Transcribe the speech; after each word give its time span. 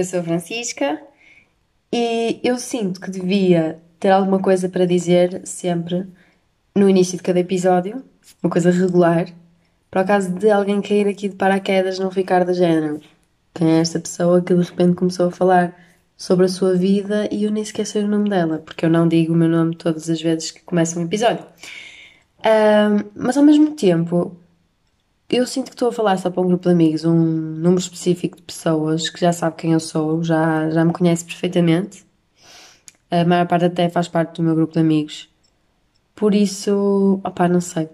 eu 0.00 0.04
sou 0.04 0.20
a 0.20 0.22
Francisca 0.22 1.00
e 1.92 2.38
eu 2.44 2.58
sinto 2.58 3.00
que 3.00 3.10
devia 3.10 3.78
ter 3.98 4.10
alguma 4.10 4.38
coisa 4.38 4.68
para 4.68 4.86
dizer 4.86 5.40
sempre 5.44 6.06
no 6.74 6.88
início 6.88 7.16
de 7.16 7.22
cada 7.22 7.40
episódio, 7.40 8.04
uma 8.42 8.50
coisa 8.50 8.70
regular, 8.70 9.26
para 9.90 10.02
o 10.02 10.06
caso 10.06 10.30
de 10.30 10.50
alguém 10.50 10.82
cair 10.82 11.08
aqui 11.08 11.28
de 11.28 11.36
paraquedas 11.36 11.98
não 11.98 12.10
ficar 12.10 12.44
da 12.44 12.52
género. 12.52 13.00
Quem 13.54 13.70
é 13.70 13.80
esta 13.80 13.98
pessoa 13.98 14.42
que 14.42 14.54
de 14.54 14.62
repente 14.62 14.94
começou 14.94 15.28
a 15.28 15.30
falar 15.30 15.74
sobre 16.14 16.44
a 16.44 16.48
sua 16.48 16.74
vida 16.74 17.26
e 17.32 17.44
eu 17.44 17.50
nem 17.50 17.64
sei 17.64 18.04
o 18.04 18.08
nome 18.08 18.28
dela, 18.28 18.58
porque 18.58 18.84
eu 18.84 18.90
não 18.90 19.08
digo 19.08 19.32
o 19.32 19.36
meu 19.36 19.48
nome 19.48 19.74
todas 19.76 20.10
as 20.10 20.20
vezes 20.20 20.50
que 20.50 20.60
começa 20.62 20.98
um 20.98 21.04
episódio. 21.04 21.46
Um, 22.44 23.10
mas 23.14 23.36
ao 23.38 23.42
mesmo 23.42 23.74
tempo, 23.74 24.36
eu 25.28 25.46
sinto 25.46 25.66
que 25.66 25.74
estou 25.74 25.88
a 25.88 25.92
falar 25.92 26.16
só 26.18 26.30
para 26.30 26.42
um 26.42 26.46
grupo 26.46 26.64
de 26.64 26.70
amigos, 26.70 27.04
um 27.04 27.14
número 27.14 27.80
específico 27.80 28.36
de 28.36 28.42
pessoas 28.42 29.08
que 29.10 29.20
já 29.20 29.32
sabe 29.32 29.56
quem 29.56 29.72
eu 29.72 29.80
sou, 29.80 30.22
já, 30.22 30.70
já 30.70 30.84
me 30.84 30.92
conhece 30.92 31.24
perfeitamente. 31.24 32.04
A 33.10 33.24
maior 33.24 33.46
parte 33.46 33.66
até 33.66 33.88
faz 33.88 34.08
parte 34.08 34.36
do 34.36 34.42
meu 34.42 34.54
grupo 34.54 34.72
de 34.72 34.80
amigos. 34.80 35.28
Por 36.14 36.34
isso, 36.34 37.20
opá, 37.24 37.48
não 37.48 37.60
sei. 37.60 37.88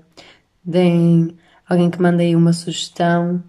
Deem 0.64 1.36
alguém 1.68 1.90
que 1.90 2.00
mande 2.00 2.22
aí 2.22 2.36
uma 2.36 2.52
sugestão 2.52 3.42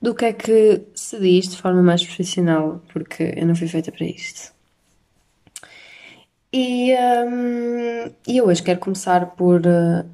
do 0.00 0.14
que 0.14 0.24
é 0.24 0.32
que 0.32 0.82
se 0.94 1.18
diz 1.20 1.48
de 1.48 1.56
forma 1.58 1.82
mais 1.82 2.04
profissional, 2.04 2.82
porque 2.92 3.34
eu 3.36 3.46
não 3.46 3.54
fui 3.54 3.68
feita 3.68 3.92
para 3.92 4.06
isto. 4.06 4.52
E, 6.52 6.92
um, 6.94 8.12
eu 8.26 8.46
hoje 8.46 8.62
quero 8.62 8.80
começar 8.80 9.26
por 9.36 9.60
uh, 9.60 10.04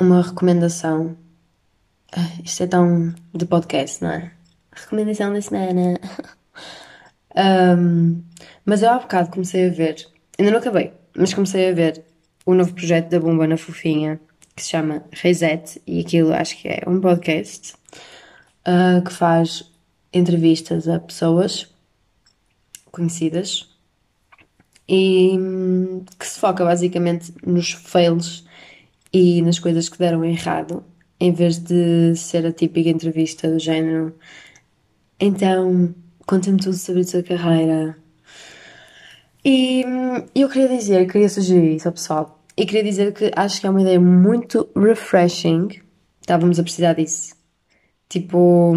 uma 0.00 0.22
recomendação. 0.22 1.16
Uh, 2.16 2.42
isto 2.42 2.62
é 2.62 2.66
tão 2.66 3.14
de 3.34 3.44
podcast, 3.44 4.02
não 4.02 4.10
é? 4.10 4.32
Recomendação 4.72 5.32
da 5.32 5.42
semana. 5.42 6.00
um, 7.78 8.22
mas 8.64 8.82
eu 8.82 8.90
há 8.90 8.98
bocado 8.98 9.30
comecei 9.30 9.68
a 9.68 9.70
ver, 9.70 10.06
ainda 10.38 10.52
não 10.52 10.58
acabei, 10.58 10.92
mas 11.14 11.34
comecei 11.34 11.70
a 11.70 11.74
ver 11.74 12.04
o 12.46 12.54
novo 12.54 12.72
projeto 12.72 13.10
da 13.10 13.20
Bomba 13.20 13.46
na 13.46 13.56
Fofinha, 13.56 14.18
que 14.56 14.62
se 14.62 14.70
chama 14.70 15.04
Reset, 15.12 15.82
e 15.86 16.00
aquilo 16.00 16.32
acho 16.32 16.56
que 16.56 16.68
é 16.68 16.82
um 16.86 17.00
podcast 17.00 17.74
uh, 18.66 19.02
que 19.04 19.12
faz 19.12 19.70
entrevistas 20.12 20.88
a 20.88 20.98
pessoas 20.98 21.68
conhecidas 22.90 23.68
e 24.88 25.36
hum, 25.38 26.04
que 26.18 26.26
se 26.26 26.40
foca 26.40 26.64
basicamente 26.64 27.32
nos 27.44 27.72
fails 27.72 28.46
e 29.12 29.42
nas 29.42 29.58
coisas 29.58 29.88
que 29.88 29.98
deram 29.98 30.24
errado, 30.24 30.82
em 31.20 31.32
vez 31.32 31.58
de 31.58 32.14
ser 32.16 32.46
a 32.46 32.52
típica 32.52 32.88
entrevista 32.88 33.50
do 33.50 33.58
género. 33.58 34.14
Então, 35.18 35.94
conta-me 36.26 36.58
tudo 36.58 36.76
sobre 36.76 37.02
a 37.02 37.04
tua 37.04 37.22
carreira. 37.22 37.96
E 39.44 39.84
hum, 39.86 40.26
eu 40.34 40.48
queria 40.48 40.68
dizer, 40.68 41.10
queria 41.10 41.28
sugerir 41.28 41.76
isso 41.76 41.88
ao 41.88 41.94
pessoal, 41.94 42.38
e 42.56 42.66
queria 42.66 42.82
dizer 42.82 43.12
que 43.12 43.30
acho 43.36 43.60
que 43.60 43.66
é 43.66 43.70
uma 43.70 43.80
ideia 43.80 44.00
muito 44.00 44.68
refreshing. 44.76 45.68
Estávamos 46.20 46.58
a 46.58 46.62
precisar 46.62 46.94
disso. 46.94 47.34
Tipo, 48.08 48.74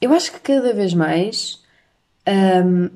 eu 0.00 0.12
acho 0.12 0.32
que 0.32 0.40
cada 0.40 0.72
vez 0.72 0.94
mais 0.94 1.62
um, 2.26 2.90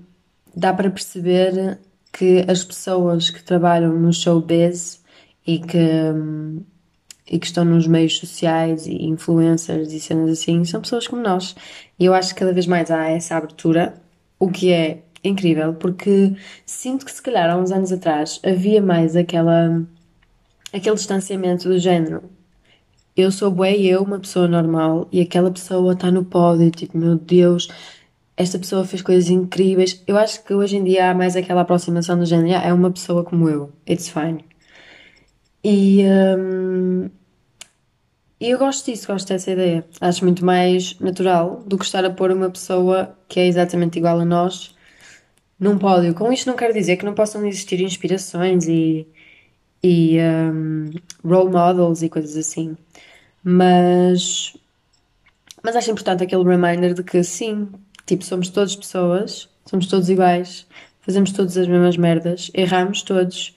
dá 0.54 0.72
para 0.72 0.90
perceber 0.90 1.78
que 2.12 2.44
as 2.48 2.64
pessoas 2.64 3.30
que 3.30 3.42
trabalham 3.42 3.92
no 3.92 4.12
showbiz 4.12 5.02
e 5.46 5.58
que, 5.58 5.78
um, 5.78 6.62
e 7.30 7.38
que 7.38 7.46
estão 7.46 7.64
nos 7.64 7.86
meios 7.86 8.18
sociais 8.18 8.86
e 8.86 9.04
influencers 9.04 9.92
e 9.92 10.00
cenas 10.00 10.30
assim 10.30 10.64
são 10.64 10.80
pessoas 10.80 11.06
como 11.06 11.22
nós. 11.22 11.54
E 11.98 12.04
eu 12.04 12.14
acho 12.14 12.34
que 12.34 12.40
cada 12.40 12.52
vez 12.52 12.66
mais 12.66 12.90
há 12.90 13.08
essa 13.08 13.36
abertura, 13.36 13.94
o 14.38 14.50
que 14.50 14.72
é 14.72 15.02
incrível, 15.22 15.74
porque 15.74 16.32
sinto 16.64 17.04
que 17.04 17.12
se 17.12 17.22
calhar 17.22 17.50
há 17.50 17.56
uns 17.56 17.70
anos 17.72 17.92
atrás 17.92 18.40
havia 18.44 18.80
mais 18.80 19.16
aquela 19.16 19.82
aquele 20.72 20.94
distanciamento 20.96 21.68
do 21.68 21.78
género 21.78 22.22
eu 23.18 23.32
sou 23.32 23.50
bué 23.50 23.76
eu, 23.76 24.02
uma 24.02 24.20
pessoa 24.20 24.46
normal, 24.46 25.08
e 25.10 25.20
aquela 25.20 25.50
pessoa 25.50 25.92
está 25.92 26.08
no 26.08 26.24
pódio, 26.24 26.70
tipo, 26.70 26.96
meu 26.96 27.16
Deus, 27.16 27.68
esta 28.36 28.58
pessoa 28.60 28.84
fez 28.84 29.02
coisas 29.02 29.28
incríveis. 29.28 30.00
Eu 30.06 30.16
acho 30.16 30.44
que 30.44 30.54
hoje 30.54 30.76
em 30.76 30.84
dia 30.84 31.10
há 31.10 31.14
mais 31.14 31.34
aquela 31.34 31.62
aproximação 31.62 32.16
do 32.16 32.24
género, 32.24 32.56
ah, 32.56 32.68
é 32.68 32.72
uma 32.72 32.92
pessoa 32.92 33.24
como 33.24 33.48
eu, 33.48 33.72
it's 33.88 34.08
fine. 34.08 34.44
E 35.70 36.02
um, 36.02 37.10
eu 38.40 38.56
gosto 38.56 38.90
disso, 38.90 39.06
gosto 39.06 39.28
dessa 39.28 39.50
ideia. 39.50 39.84
Acho 40.00 40.24
muito 40.24 40.42
mais 40.42 40.98
natural 40.98 41.62
do 41.66 41.76
que 41.76 41.84
estar 41.84 42.02
a 42.06 42.10
pôr 42.10 42.30
uma 42.30 42.48
pessoa 42.48 43.14
que 43.28 43.38
é 43.38 43.46
exatamente 43.46 43.98
igual 43.98 44.18
a 44.18 44.24
nós 44.24 44.74
num 45.60 45.76
pódio. 45.76 46.14
Com 46.14 46.32
isto 46.32 46.46
não 46.46 46.56
quero 46.56 46.72
dizer 46.72 46.96
que 46.96 47.04
não 47.04 47.12
possam 47.12 47.44
existir 47.44 47.82
inspirações 47.82 48.66
e, 48.66 49.06
e 49.82 50.16
um, 50.18 50.90
role 51.22 51.50
models 51.50 52.00
e 52.00 52.08
coisas 52.08 52.34
assim. 52.34 52.74
Mas, 53.44 54.56
mas 55.62 55.76
acho 55.76 55.90
importante 55.90 56.24
aquele 56.24 56.44
reminder 56.44 56.94
de 56.94 57.02
que 57.02 57.22
sim, 57.22 57.68
tipo, 58.06 58.24
somos 58.24 58.48
todas 58.48 58.74
pessoas, 58.74 59.50
somos 59.66 59.86
todos 59.86 60.08
iguais, 60.08 60.66
fazemos 61.02 61.30
todas 61.30 61.58
as 61.58 61.68
mesmas 61.68 61.98
merdas, 61.98 62.50
erramos 62.54 63.02
todos. 63.02 63.54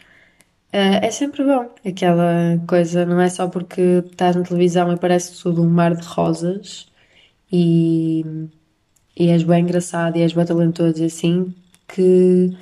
Uh, 0.74 1.04
é 1.04 1.12
sempre 1.12 1.44
bom 1.44 1.70
aquela 1.86 2.58
coisa, 2.66 3.06
não 3.06 3.20
é 3.20 3.30
só 3.30 3.48
porque 3.50 3.82
estás 4.06 4.38
na 4.38 4.44
televisão 4.44 4.94
e 4.94 4.98
parece 4.98 5.42
tudo 5.42 5.62
um 5.62 5.70
mar 5.70 5.94
de 5.94 6.08
rosas 6.08 6.88
e, 7.52 8.24
e 9.18 9.30
és 9.30 9.44
bem 9.44 9.64
engraçado 9.64 10.16
e 10.16 10.22
és 10.22 10.32
bem 10.32 10.46
talentoso 10.46 11.04
e 11.04 11.06
assim 11.08 11.54
que, 11.90 12.58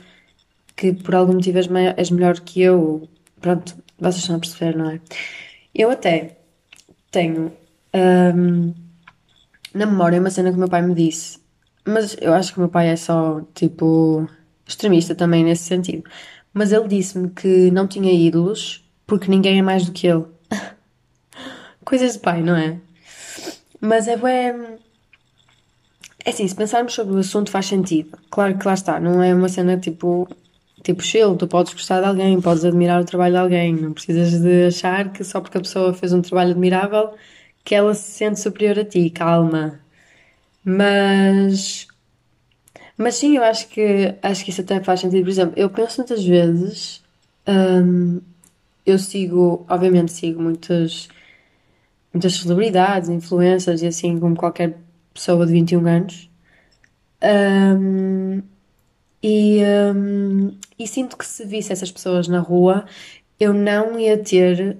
que 0.75 0.93
por 0.93 1.13
algum 1.15 1.33
motivo 1.33 1.59
és, 1.59 1.67
és 1.97 2.09
melhor 2.09 2.39
que 2.39 2.61
eu. 2.61 3.07
Pronto, 3.39 3.75
vocês 3.99 4.23
estão 4.23 4.37
a 4.37 4.39
perceber, 4.39 4.75
não 4.75 4.89
é? 4.89 4.99
Eu 5.75 5.91
até 5.91 6.37
tenho 7.11 7.51
um, 7.93 8.73
na 9.73 9.85
memória 9.85 10.19
uma 10.19 10.31
cena 10.31 10.49
que 10.49 10.55
o 10.55 10.59
meu 10.59 10.69
pai 10.69 10.81
me 10.81 10.95
disse, 10.95 11.39
mas 11.85 12.17
eu 12.19 12.33
acho 12.33 12.53
que 12.53 12.57
o 12.59 12.61
meu 12.61 12.69
pai 12.69 12.89
é 12.89 12.95
só 12.95 13.41
tipo 13.53 14.27
extremista 14.67 15.15
também 15.15 15.43
nesse 15.43 15.63
sentido. 15.63 16.03
Mas 16.53 16.71
ele 16.71 16.87
disse-me 16.87 17.29
que 17.29 17.71
não 17.71 17.87
tinha 17.87 18.11
ídolos 18.11 18.83
porque 19.05 19.29
ninguém 19.29 19.59
é 19.59 19.61
mais 19.61 19.85
do 19.85 19.91
que 19.91 20.07
ele. 20.07 20.25
Coisas 21.85 22.13
de 22.13 22.19
pai, 22.19 22.41
não 22.41 22.55
é? 22.55 22.77
Mas 23.79 24.07
é 24.07 24.17
bem. 24.17 24.77
É 26.25 26.31
assim, 26.31 26.47
se 26.47 26.55
pensarmos 26.55 26.93
sobre 26.93 27.15
o 27.15 27.19
assunto 27.19 27.49
faz 27.49 27.65
sentido. 27.65 28.17
Claro 28.29 28.57
que 28.57 28.67
lá 28.67 28.73
está, 28.73 28.99
não 28.99 29.23
é 29.23 29.33
uma 29.33 29.49
cena 29.49 29.77
tipo 29.77 30.27
tipo 30.83 31.01
chill, 31.03 31.35
tu 31.35 31.47
podes 31.47 31.73
gostar 31.73 32.01
de 32.01 32.07
alguém, 32.07 32.39
podes 32.41 32.63
admirar 32.63 33.01
o 33.01 33.05
trabalho 33.05 33.33
de 33.33 33.39
alguém, 33.39 33.75
não 33.75 33.93
precisas 33.93 34.39
de 34.41 34.67
achar 34.67 35.11
que 35.11 35.23
só 35.23 35.41
porque 35.41 35.57
a 35.57 35.61
pessoa 35.61 35.93
fez 35.93 36.13
um 36.13 36.21
trabalho 36.21 36.51
admirável 36.51 37.13
que 37.63 37.75
ela 37.75 37.93
se 37.93 38.11
sente 38.11 38.39
superior 38.39 38.79
a 38.79 38.85
ti, 38.85 39.09
calma. 39.09 39.79
Mas 40.63 41.87
mas 42.99 43.15
sim, 43.15 43.37
eu 43.37 43.43
acho 43.43 43.69
que 43.69 44.13
acho 44.21 44.43
que 44.43 44.51
isso 44.51 44.61
até 44.61 44.81
faz 44.83 44.99
sentido. 44.99 45.23
Por 45.23 45.29
exemplo, 45.29 45.53
eu 45.57 45.69
penso 45.69 45.97
muitas 45.99 46.23
vezes, 46.25 47.01
hum, 47.47 48.19
eu 48.85 48.99
sigo, 48.99 49.65
obviamente 49.69 50.11
sigo 50.11 50.41
muitas 50.41 51.07
muitas 52.13 52.33
celebridades, 52.35 53.09
influências 53.09 53.81
e 53.81 53.87
assim 53.87 54.19
como 54.19 54.35
qualquer 54.35 54.77
pessoa 55.13 55.45
de 55.45 55.53
21 55.53 55.87
anos. 55.87 56.29
Um, 57.23 58.41
e, 59.23 59.61
um, 59.95 60.57
e 60.77 60.87
sinto 60.87 61.17
que 61.17 61.25
se 61.25 61.45
visse 61.45 61.71
essas 61.71 61.91
pessoas 61.91 62.27
na 62.27 62.39
rua, 62.39 62.85
eu 63.39 63.53
não 63.53 63.99
ia 63.99 64.17
ter 64.17 64.77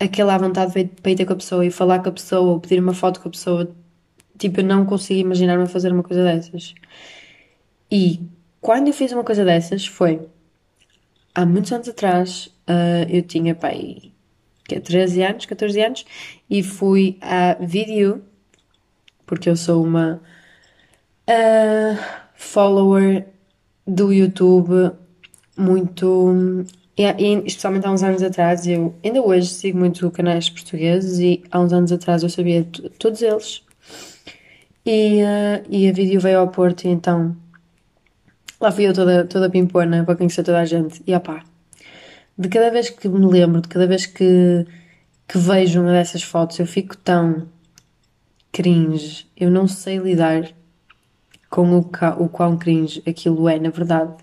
aquela 0.00 0.38
vontade 0.38 0.72
para 0.72 1.10
ir 1.12 1.16
ter 1.16 1.26
com 1.26 1.32
a 1.34 1.36
pessoa 1.36 1.66
e 1.66 1.70
falar 1.70 2.00
com 2.00 2.08
a 2.08 2.12
pessoa 2.12 2.52
ou 2.52 2.60
pedir 2.60 2.80
uma 2.80 2.94
foto 2.94 3.20
com 3.20 3.28
a 3.28 3.32
pessoa. 3.32 3.70
Tipo, 4.38 4.60
eu 4.60 4.64
não 4.64 4.86
consigo 4.86 5.20
imaginar-me 5.20 5.66
fazer 5.68 5.92
uma 5.92 6.02
coisa 6.02 6.22
dessas. 6.24 6.74
E 7.90 8.20
quando 8.60 8.88
eu 8.88 8.92
fiz 8.92 9.12
uma 9.12 9.24
coisa 9.24 9.44
dessas 9.44 9.86
foi 9.86 10.20
há 11.34 11.46
muitos 11.46 11.72
anos 11.72 11.88
atrás, 11.88 12.46
uh, 12.68 13.08
eu 13.08 13.22
tinha 13.22 13.54
pai, 13.54 14.12
que 14.64 14.78
13 14.80 15.22
anos, 15.22 15.46
14 15.46 15.80
anos, 15.80 16.04
e 16.50 16.62
fui 16.62 17.16
a 17.20 17.54
vídeo, 17.60 18.22
porque 19.24 19.48
eu 19.48 19.56
sou 19.56 19.84
uma 19.84 20.20
uh, 21.28 21.98
follower 22.34 23.26
do 23.86 24.12
YouTube 24.12 24.92
muito. 25.56 26.64
E, 26.96 27.04
e, 27.04 27.46
especialmente 27.46 27.86
há 27.86 27.92
uns 27.92 28.02
anos 28.02 28.22
atrás, 28.22 28.66
eu 28.66 28.94
ainda 29.04 29.22
hoje 29.22 29.48
sigo 29.48 29.78
muito 29.78 30.10
canais 30.10 30.50
portugueses 30.50 31.20
e 31.20 31.44
há 31.50 31.60
uns 31.60 31.72
anos 31.72 31.92
atrás 31.92 32.22
eu 32.22 32.28
sabia 32.28 32.66
todos 32.98 33.22
eles. 33.22 33.62
E, 34.84 35.22
uh, 35.22 35.64
e 35.70 35.88
a 35.88 35.92
vídeo 35.92 36.20
veio 36.20 36.40
ao 36.40 36.48
Porto 36.48 36.84
e 36.84 36.88
então 36.88 37.36
lá 38.60 38.70
fui 38.72 38.86
eu 38.88 38.94
toda, 38.94 39.24
toda 39.26 39.50
pimpona 39.50 40.04
para 40.04 40.16
conhecer 40.16 40.42
toda 40.44 40.60
a 40.60 40.64
gente. 40.64 41.02
E 41.06 41.14
opá, 41.14 41.44
de 42.38 42.48
cada 42.48 42.70
vez 42.70 42.90
que 42.90 43.08
me 43.08 43.26
lembro, 43.26 43.60
de 43.62 43.68
cada 43.68 43.86
vez 43.86 44.06
que, 44.06 44.66
que 45.28 45.38
vejo 45.38 45.80
uma 45.82 45.92
dessas 45.92 46.22
fotos, 46.22 46.58
eu 46.58 46.66
fico 46.66 46.96
tão 46.96 47.48
cringe, 48.52 49.26
eu 49.36 49.50
não 49.50 49.66
sei 49.68 49.98
lidar 49.98 50.50
com 51.50 51.78
o, 51.78 51.84
ca- 51.84 52.16
o 52.18 52.28
quão 52.28 52.56
cringe 52.58 53.02
aquilo 53.06 53.48
é, 53.48 53.58
na 53.58 53.70
verdade. 53.70 54.14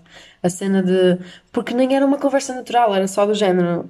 A 0.42 0.48
cena 0.48 0.82
de. 0.82 1.18
Porque 1.52 1.74
nem 1.74 1.94
era 1.96 2.06
uma 2.06 2.18
conversa 2.18 2.54
natural, 2.54 2.94
era 2.94 3.08
só 3.08 3.26
do 3.26 3.34
género. 3.34 3.88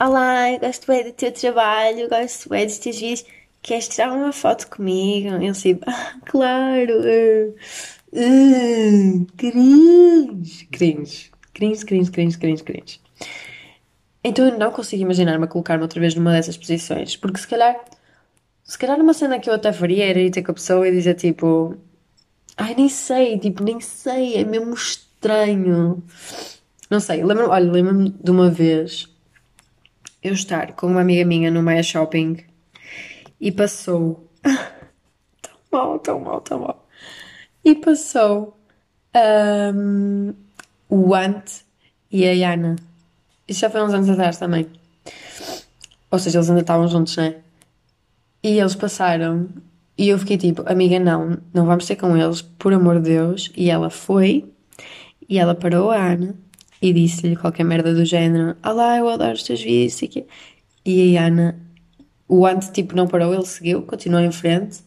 Olá, 0.00 0.56
gosto 0.58 0.86
bem 0.86 1.04
do 1.04 1.12
teu 1.12 1.32
trabalho, 1.32 2.08
gosto 2.08 2.48
bem 2.48 2.66
dos 2.66 2.78
teus 2.78 2.98
vídeos. 2.98 3.24
Queres 3.62 3.88
tirar 3.88 4.12
uma 4.12 4.32
foto 4.32 4.68
comigo? 4.68 5.28
Eu 5.42 5.50
assim, 5.52 5.78
ah, 5.86 6.14
claro. 6.24 6.94
Cringe. 8.12 9.26
Cringe. 10.70 11.32
Cringe, 11.54 11.84
cringe, 11.84 12.10
cringe, 12.10 12.38
cringe, 12.38 12.62
cringe. 12.62 13.00
Então 14.24 14.46
eu 14.48 14.58
não 14.58 14.70
consigo 14.70 15.02
imaginar-me 15.02 15.44
a 15.44 15.48
colocar-me 15.48 15.82
outra 15.82 15.98
vez 15.98 16.14
numa 16.14 16.32
dessas 16.32 16.56
posições, 16.56 17.16
porque 17.16 17.38
se 17.38 17.48
calhar, 17.48 17.76
se 18.62 18.78
calhar 18.78 19.00
uma 19.00 19.14
cena 19.14 19.38
que 19.40 19.50
eu 19.50 19.54
até 19.54 19.72
faria 19.72 20.04
era 20.04 20.20
ir 20.20 20.30
ter 20.30 20.42
com 20.42 20.52
a 20.52 20.54
pessoa 20.54 20.86
e 20.86 20.92
dizer 20.92 21.14
tipo, 21.14 21.76
ai 22.56 22.74
nem 22.74 22.88
sei, 22.88 23.38
tipo, 23.38 23.62
nem 23.64 23.80
sei, 23.80 24.36
é 24.36 24.44
mesmo 24.44 24.74
estranho. 24.74 26.02
Não 26.90 27.00
sei, 27.00 27.24
lembro, 27.24 27.48
olha, 27.50 27.70
lembro-me 27.70 28.10
de 28.10 28.30
uma 28.30 28.50
vez 28.50 29.08
eu 30.22 30.32
estar 30.34 30.72
com 30.74 30.86
uma 30.86 31.00
amiga 31.00 31.24
minha 31.24 31.50
no 31.50 31.62
Maia 31.62 31.82
Shopping 31.82 32.36
e 33.40 33.50
passou 33.50 34.28
tão 35.42 35.56
mal, 35.72 35.98
tão 35.98 36.20
mal, 36.20 36.40
tão 36.40 36.60
mal. 36.60 36.81
E 37.64 37.74
passou 37.74 38.56
ahm, 39.14 40.32
o 40.88 41.14
Ant 41.14 41.64
e 42.10 42.26
a 42.26 42.32
Yana. 42.32 42.76
Isso 43.46 43.60
já 43.60 43.70
foi 43.70 43.82
uns 43.82 43.94
anos 43.94 44.08
atrás 44.08 44.38
também. 44.38 44.66
Ou 46.10 46.18
seja, 46.18 46.38
eles 46.38 46.48
ainda 46.48 46.60
estavam 46.62 46.88
juntos, 46.88 47.16
né? 47.16 47.36
E 48.42 48.58
eles 48.58 48.74
passaram 48.74 49.48
e 49.96 50.08
eu 50.08 50.18
fiquei 50.18 50.36
tipo, 50.36 50.62
amiga, 50.66 50.98
não, 50.98 51.38
não 51.52 51.66
vamos 51.66 51.86
ter 51.86 51.96
com 51.96 52.16
eles, 52.16 52.42
por 52.42 52.72
amor 52.72 53.00
de 53.00 53.10
Deus. 53.10 53.52
E 53.56 53.70
ela 53.70 53.90
foi 53.90 54.44
e 55.28 55.38
ela 55.38 55.54
parou 55.54 55.90
a 55.90 55.96
Ana 55.96 56.34
e 56.80 56.92
disse-lhe 56.92 57.36
qualquer 57.36 57.64
merda 57.64 57.94
do 57.94 58.04
género: 58.04 58.56
Olá, 58.64 58.98
eu 58.98 59.08
adoro 59.08 59.34
os 59.34 59.42
teus 59.42 59.62
vídeos. 59.62 60.24
E 60.84 61.16
a 61.16 61.26
Ana, 61.26 61.56
o 62.26 62.44
Ant 62.46 62.72
tipo 62.72 62.96
não 62.96 63.06
parou, 63.06 63.32
ele 63.32 63.46
seguiu, 63.46 63.82
continuou 63.82 64.22
em 64.22 64.32
frente. 64.32 64.80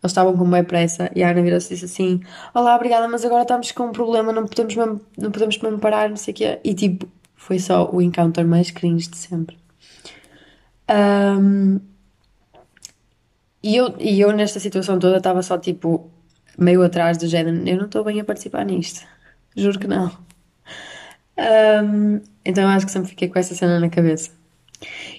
Eles 0.00 0.12
estavam 0.12 0.36
com 0.36 0.48
bem 0.48 0.62
pressa 0.62 1.10
e 1.14 1.24
a 1.24 1.30
Ana 1.30 1.42
virou-se 1.42 1.72
e 1.72 1.76
disse 1.76 1.86
assim: 1.86 2.20
Olá, 2.54 2.76
obrigada, 2.76 3.08
mas 3.08 3.24
agora 3.24 3.42
estamos 3.42 3.72
com 3.72 3.84
um 3.86 3.92
problema, 3.92 4.32
não 4.32 4.46
podemos 4.46 4.76
mesmo, 4.76 5.00
não 5.16 5.30
podemos 5.32 5.58
mesmo 5.58 5.78
parar, 5.78 6.08
não 6.08 6.16
sei 6.16 6.32
o 6.32 6.36
quê. 6.36 6.60
E 6.62 6.72
tipo, 6.72 7.08
foi 7.34 7.58
só 7.58 7.90
o 7.90 8.00
encounter 8.00 8.46
mais 8.46 8.70
cringe 8.70 9.08
de 9.08 9.16
sempre. 9.16 9.58
Ahm, 10.86 11.80
e 13.62 13.76
eu, 13.76 13.94
e 13.98 14.20
eu 14.20 14.32
nesta 14.32 14.60
situação 14.60 14.98
toda 14.98 15.18
estava 15.18 15.42
só 15.42 15.58
tipo 15.58 16.10
meio 16.56 16.82
atrás 16.82 17.18
do 17.18 17.26
género, 17.26 17.56
eu 17.68 17.76
não 17.76 17.86
estou 17.86 18.04
bem 18.04 18.20
a 18.20 18.24
participar 18.24 18.64
nisto. 18.64 19.04
Juro 19.56 19.78
que 19.78 19.86
não. 19.88 20.10
Ahm, 21.36 22.20
então 22.44 22.68
acho 22.68 22.86
que 22.86 22.92
sempre 22.92 23.10
fiquei 23.10 23.28
com 23.28 23.38
essa 23.38 23.54
cena 23.54 23.80
na 23.80 23.88
cabeça. 23.88 24.30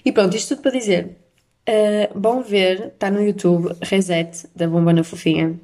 E 0.04 0.12
pronto, 0.12 0.36
isto 0.36 0.54
tudo 0.54 0.62
para 0.62 0.72
dizer. 0.72 1.18
Ah, 1.66 2.10
bom 2.14 2.42
ver, 2.42 2.88
está 2.88 3.10
no 3.10 3.22
YouTube, 3.22 3.74
Reset, 3.82 4.46
da 4.54 4.66
Bomba 4.68 4.92
na 4.92 5.04
Fofinha. 5.04 5.58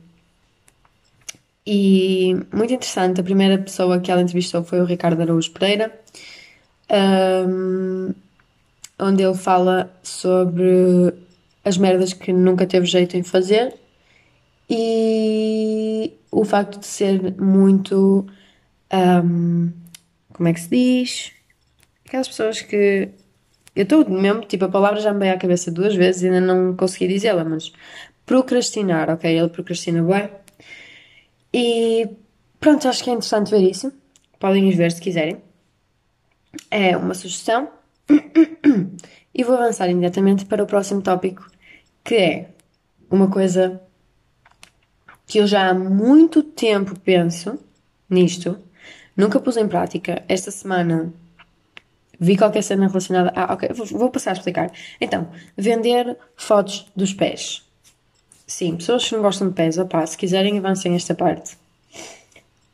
E 1.67 2.33
muito 2.53 2.73
interessante, 2.73 3.21
a 3.21 3.25
primeira 3.25 3.59
pessoa 3.59 3.99
que 4.01 4.11
ela 4.11 4.23
entrevistou 4.23 4.63
foi 4.63 4.81
o 4.81 4.85
Ricardo 4.85 5.21
Araújo 5.21 5.51
Pereira, 5.53 5.93
ahm, 6.89 8.13
onde 8.99 9.23
ele 9.25 9.35
fala 9.35 9.93
sobre 10.03 11.13
as 11.65 11.77
merdas 11.77 12.13
que 12.13 12.33
nunca 12.33 12.67
teve 12.67 12.87
jeito 12.87 13.17
em 13.17 13.25
fazer 13.25 13.75
e 14.71 16.13
o 16.31 16.45
facto 16.45 16.79
de 16.79 16.87
ser 16.87 17.35
muito, 17.41 18.27
ahm, 18.91 19.71
como 20.33 20.49
é 20.49 20.53
que 20.53 20.61
se 20.61 20.69
diz? 20.71 21.33
Aquelas 22.07 22.29
pessoas 22.29 22.61
que 22.63 23.09
eu 23.77 23.83
estou 23.83 24.09
mesmo, 24.09 24.41
tipo, 24.43 24.65
a 24.65 24.69
palavra 24.69 25.01
já 25.01 25.13
me 25.13 25.21
veio 25.21 25.35
à 25.35 25.37
cabeça 25.37 25.71
duas 25.71 25.95
vezes 25.95 26.23
e 26.23 26.27
ainda 26.27 26.41
não 26.41 26.75
consegui 26.75 27.09
dizê-la, 27.09 27.45
mas 27.45 27.73
procrastinar, 28.25 29.11
ok? 29.11 29.39
Ele 29.39 29.49
procrastina 29.49 30.03
bem. 30.03 30.31
E 31.53 32.09
pronto, 32.59 32.89
acho 32.89 33.05
que 33.05 33.11
é 33.11 33.13
interessante 33.13 33.51
ver 33.51 33.61
isso. 33.61 33.93
Podem 34.41 34.69
ir 34.69 34.75
ver 34.75 34.91
se 34.93 35.01
quiserem. 35.01 35.37
É 36.71 36.97
uma 36.97 37.15
sugestão. 37.15 37.69
E 39.35 39.45
vou 39.45 39.55
avançar 39.55 39.91
imediatamente 39.91 40.47
para 40.47 40.65
o 40.65 40.67
próximo 40.67 41.03
tópico, 41.03 41.47
que 42.03 42.15
é 42.15 42.51
uma 43.11 43.29
coisa 43.29 43.83
que 45.27 45.39
eu 45.39 45.47
já 45.47 45.69
há 45.69 45.75
muito 45.75 46.43
tempo 46.43 46.99
penso 47.01 47.59
nisto, 48.09 48.59
nunca 49.15 49.39
pus 49.39 49.59
em 49.59 49.69
prática. 49.69 50.25
Esta 50.27 50.51
semana 50.51 51.13
vi 52.19 52.37
qualquer 52.37 52.63
cena 52.63 52.87
relacionada. 52.89 53.33
Ah, 53.35 53.53
ok, 53.53 53.71
vou, 53.91 54.11
passar 54.11 54.31
a 54.31 54.35
explicar. 54.35 54.71
Então, 55.01 55.29
vender 55.57 56.17
fotos 56.37 56.87
dos 56.95 57.13
pés. 57.13 57.63
Sim, 58.47 58.77
pessoas 58.77 59.09
que 59.09 59.15
não 59.15 59.23
gostam 59.23 59.49
de 59.49 59.55
pés, 59.55 59.79
opá, 59.79 60.07
se 60.07 60.17
quiserem 60.17 60.59
avancem 60.59 60.95
esta 60.95 61.15
parte. 61.15 61.57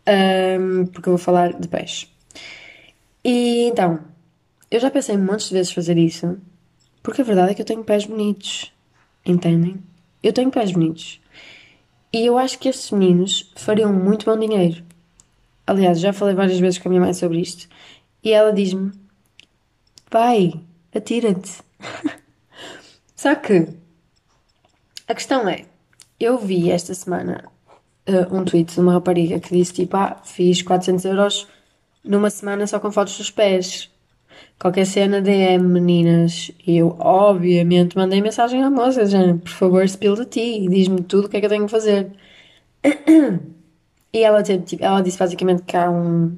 Ahm, 0.06 0.87
porque 0.87 1.09
eu 1.09 1.12
vou 1.12 1.19
falar 1.19 1.53
de 1.55 1.69
pés. 1.69 2.09
E 3.25 3.69
então, 3.69 4.00
eu 4.71 4.81
já 4.81 4.91
pensei 4.91 5.17
montes 5.17 5.49
de 5.49 5.55
vezes 5.55 5.73
fazer 5.73 5.97
isso, 5.97 6.39
porque 7.03 7.23
a 7.23 7.25
verdade 7.25 7.53
é 7.53 7.55
que 7.55 7.62
eu 7.62 7.67
tenho 7.67 7.85
pés 7.85 8.05
bonitos. 8.06 8.73
Entendem? 9.25 9.83
Eu 10.23 10.33
tenho 10.33 10.50
pés 10.50 10.73
bonitos. 10.73 11.21
E 12.12 12.27
eu 12.27 12.37
acho 12.37 12.59
que 12.59 12.69
estes 12.69 12.91
meninos 12.91 13.50
fariam 13.56 13.93
muito 13.93 14.27
bom 14.27 14.39
dinheiro. 14.39 14.83
Aliás, 15.67 16.00
já 16.00 16.12
falei 16.12 16.35
várias 16.35 16.59
vezes 16.59 16.79
com 16.79 16.89
a 16.89 16.91
minha 16.91 17.00
mãe 17.00 17.15
sobre 17.15 17.41
isto. 17.41 17.69
E 18.23 18.33
ela 18.33 18.53
diz-me: 18.53 18.93
Pai, 20.12 20.53
atira-te. 20.94 21.62
Só 23.17 23.35
que 23.35 23.67
a 25.09 25.14
questão 25.14 25.49
é: 25.49 25.64
eu 26.20 26.37
vi 26.37 26.70
esta 26.70 26.93
semana 26.93 27.50
uh, 28.06 28.37
um 28.37 28.44
tweet 28.44 28.75
de 28.75 28.81
uma 28.81 28.93
rapariga 28.93 29.41
que 29.41 29.56
disse 29.56 29.73
tipo: 29.73 29.97
Ah, 29.97 30.20
fiz 30.23 30.61
400 30.61 31.06
euros 31.06 31.49
numa 32.05 32.29
semana 32.29 32.67
só 32.67 32.79
com 32.79 32.93
fotos 32.93 33.17
dos 33.17 33.31
pés. 33.31 33.91
Qualquer 34.60 34.84
cena 34.84 35.22
DM, 35.22 35.67
meninas. 35.67 36.51
E 36.67 36.77
eu, 36.77 36.94
obviamente, 36.98 37.96
mandei 37.96 38.20
mensagem 38.20 38.63
à 38.63 38.70
moça, 38.70 39.06
já, 39.06 39.19
por 39.34 39.48
favor, 39.48 39.89
spill 39.89 40.15
de 40.15 40.27
ti, 40.27 40.69
diz-me 40.69 41.03
tudo 41.03 41.25
o 41.25 41.29
que 41.31 41.39
é 41.39 41.41
que 41.41 41.46
eu 41.46 41.51
tenho 41.51 41.65
que 41.65 41.70
fazer. 41.70 42.13
E 44.15 44.19
ela, 44.22 44.43
teve, 44.43 44.63
tipo, 44.65 44.84
ela 44.84 45.01
disse 45.01 45.17
basicamente 45.19 45.63
que 45.63 45.75
há 45.75 45.91
um 45.91 46.36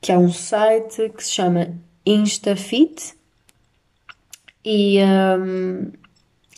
que 0.00 0.10
há 0.10 0.18
um 0.18 0.32
site 0.32 1.10
que 1.10 1.22
se 1.22 1.30
chama 1.30 1.76
InstaFit 2.06 3.14
e, 4.64 4.98
um, 5.02 5.92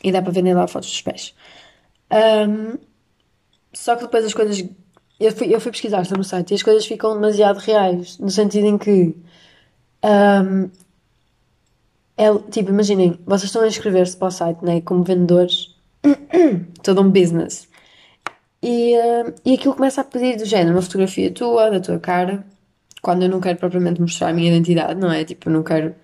e 0.05 0.13
dá 0.13 0.23
para 0.23 0.33
vender 0.33 0.55
lá 0.55 0.67
fotos 0.69 0.91
dos 0.91 1.03
pés. 1.03 1.35
Um, 2.13 2.79
só 3.73 3.97
que 3.97 4.03
depois 4.03 4.25
as 4.25 4.35
coisas. 4.35 4.65
Eu 5.19 5.33
fui, 5.33 5.53
eu 5.53 5.61
fui 5.61 5.73
pesquisar 5.73 6.05
sobre 6.05 6.21
o 6.21 6.25
site 6.25 6.53
e 6.53 6.55
as 6.55 6.63
coisas 6.63 6.87
ficam 6.87 7.15
demasiado 7.15 7.59
reais, 7.59 8.19
no 8.19 8.31
sentido 8.31 8.67
em 8.67 8.79
que. 8.79 9.17
um, 10.05 10.71
é, 12.17 12.37
tipo, 12.51 12.71
imaginem, 12.71 13.19
vocês 13.25 13.45
estão 13.45 13.63
a 13.63 13.69
inscrever-se 13.69 14.17
para 14.17 14.27
o 14.27 14.31
site, 14.31 14.65
né, 14.65 14.81
como 14.81 15.05
vendedores, 15.05 15.77
todo 16.83 17.01
um 17.01 17.11
business. 17.11 17.69
E, 18.61 18.97
uh, 18.97 19.35
e 19.45 19.55
aquilo 19.55 19.75
começa 19.75 20.01
a 20.01 20.05
pedir 20.05 20.37
do 20.37 20.45
género 20.45 20.75
uma 20.75 20.83
fotografia 20.83 21.31
tua, 21.33 21.71
da 21.71 21.79
tua 21.79 22.01
cara, 22.01 22.45
quando 23.03 23.23
eu 23.23 23.29
não 23.29 23.41
quero 23.41 23.59
propriamente 23.59 24.01
mostrar 24.01 24.29
a 24.29 24.33
minha 24.33 24.49
identidade, 24.49 25.01
não 25.01 25.11
é? 25.11 25.25
Tipo, 25.25 25.49
eu 25.49 25.53
não 25.53 25.63
quero. 25.63 25.95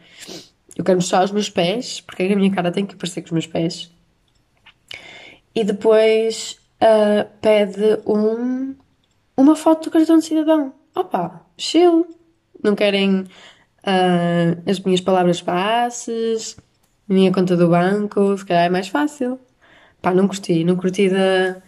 Eu 0.76 0.84
quero 0.84 0.98
mostrar 0.98 1.24
os 1.24 1.30
meus 1.30 1.48
pés, 1.48 2.00
porque 2.00 2.22
é 2.22 2.28
que 2.28 2.32
a 2.32 2.36
minha 2.36 2.50
cara 2.50 2.72
tem 2.72 2.84
que 2.84 2.96
parecer 2.96 3.22
com 3.22 3.26
os 3.26 3.32
meus 3.32 3.46
pés. 3.46 3.92
E 5.54 5.62
depois 5.62 6.58
uh, 6.82 7.28
pede 7.40 8.00
um, 8.06 8.74
uma 9.36 9.54
foto 9.54 9.84
do 9.84 9.90
cartão 9.90 10.18
de 10.18 10.24
cidadão. 10.24 10.74
Opa, 10.94 11.46
chill. 11.56 12.06
Não 12.62 12.74
querem 12.74 13.20
uh, 13.20 14.70
as 14.70 14.80
minhas 14.80 15.00
palavras 15.00 15.40
passes, 15.42 16.56
minha 17.06 17.32
conta 17.32 17.56
do 17.56 17.68
banco, 17.68 18.36
se 18.38 18.44
calhar 18.44 18.64
é 18.64 18.70
mais 18.70 18.88
fácil. 18.88 19.38
Pá, 20.00 20.12
não 20.12 20.26
curti, 20.26 20.64
não 20.64 20.76
curti 20.76 21.08
da, 21.08 21.62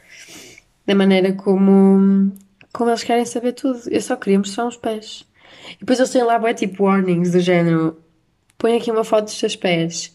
da 0.87 0.95
maneira 0.95 1.33
como, 1.33 2.33
como 2.77 2.91
eles 2.91 3.03
querem 3.03 3.25
saber 3.25 3.53
tudo. 3.53 3.81
Eu 3.91 4.03
só 4.03 4.17
queria 4.17 4.39
mostrar 4.39 4.67
os 4.67 4.77
pés. 4.77 5.27
E 5.73 5.79
depois 5.81 5.99
eles 5.99 6.11
têm 6.11 6.23
lá, 6.23 6.35
é 6.47 6.53
tipo 6.53 6.85
warnings 6.85 7.33
do 7.33 7.41
género: 7.41 7.99
põe 8.59 8.77
aqui 8.77 8.91
uma 8.91 9.03
foto 9.03 9.25
dos 9.25 9.41
teus 9.41 9.57
pés. 9.57 10.15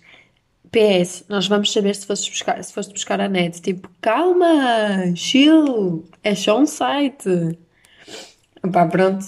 PS, 0.71 1.25
nós 1.27 1.47
vamos 1.47 1.73
saber 1.73 1.95
se 1.95 2.05
foste 2.05 2.29
buscar, 2.29 2.63
se 2.63 2.71
foste 2.71 2.93
buscar 2.93 3.19
a 3.19 3.27
net. 3.27 3.59
Tipo, 3.61 3.89
calma, 3.99 5.13
chill, 5.15 6.05
é 6.23 6.35
só 6.35 6.59
um 6.59 6.67
site. 6.67 7.57
Pá, 8.71 8.85
pronto. 8.85 9.25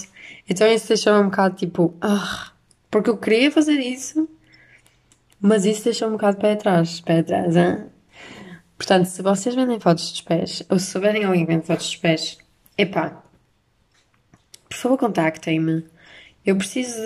Então 0.47 0.67
isso 0.67 0.87
deixou-me 0.89 1.19
um 1.19 1.29
bocado 1.29 1.55
tipo, 1.55 1.97
ah, 2.01 2.51
porque 2.91 3.09
eu 3.09 3.17
queria 3.17 3.51
fazer 3.51 3.79
isso, 3.79 4.29
mas 5.41 5.65
isso 5.65 5.83
deixou-me 5.85 6.13
um 6.13 6.17
bocado 6.17 6.37
pé 6.37 6.53
atrás, 6.53 7.01
pé 7.01 7.19
atrás, 7.19 7.55
hein? 7.57 7.85
Portanto, 8.77 9.05
se 9.05 9.21
vocês 9.23 9.55
vendem 9.55 9.79
fotos 9.79 10.11
dos 10.11 10.21
pés, 10.21 10.63
ou 10.69 10.77
se 10.77 10.91
souberem 10.91 11.23
alguém 11.23 11.45
que 11.45 11.51
vende 11.51 11.65
fotos 11.65 11.87
dos 11.87 11.95
pés, 11.97 12.37
epá, 12.77 13.22
por 14.73 14.79
favor 14.79 14.97
contactem-me. 14.97 15.85
Eu 16.43 16.57
preciso 16.57 16.99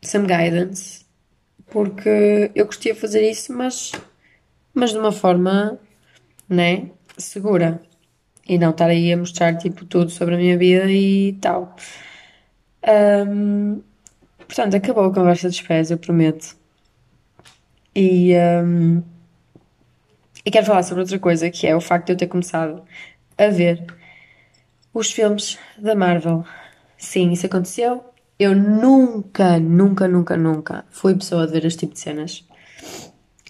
de 0.00 0.08
some 0.08 0.26
guidance, 0.26 1.04
porque 1.66 2.50
eu 2.54 2.64
gostaria 2.64 2.94
de 2.94 3.00
fazer 3.00 3.30
isso, 3.30 3.52
mas, 3.52 3.92
mas 4.74 4.90
de 4.90 4.98
uma 4.98 5.12
forma, 5.12 5.78
né, 6.48 6.90
segura. 7.18 7.82
E 8.48 8.58
não 8.58 8.70
estar 8.70 8.86
aí 8.88 9.12
a 9.12 9.16
mostrar, 9.16 9.56
tipo, 9.58 9.84
tudo 9.84 10.10
sobre 10.10 10.36
a 10.36 10.38
minha 10.38 10.56
vida 10.56 10.90
e 10.90 11.34
tal. 11.34 11.76
Um, 13.28 13.82
portanto, 14.38 14.76
acabou 14.76 15.04
a 15.04 15.12
conversa 15.12 15.48
dos 15.48 15.60
pés, 15.60 15.90
eu 15.90 15.98
prometo. 15.98 16.56
E, 17.94 18.32
um, 18.64 19.02
e 20.44 20.50
quero 20.50 20.66
falar 20.66 20.82
sobre 20.82 21.02
outra 21.02 21.18
coisa, 21.18 21.50
que 21.50 21.66
é 21.66 21.76
o 21.76 21.80
facto 21.80 22.06
de 22.06 22.12
eu 22.12 22.16
ter 22.16 22.26
começado 22.26 22.82
a 23.36 23.48
ver 23.48 23.84
os 24.98 25.12
filmes 25.12 25.58
da 25.78 25.94
Marvel. 25.94 26.44
Sim, 26.96 27.30
isso 27.30 27.46
aconteceu. 27.46 28.02
Eu 28.38 28.54
nunca, 28.54 29.58
nunca, 29.58 30.08
nunca, 30.08 30.36
nunca 30.36 30.84
fui 30.90 31.14
pessoa 31.14 31.46
de 31.46 31.52
ver 31.52 31.64
este 31.64 31.80
tipo 31.80 31.94
de 31.94 32.00
cenas. 32.00 32.44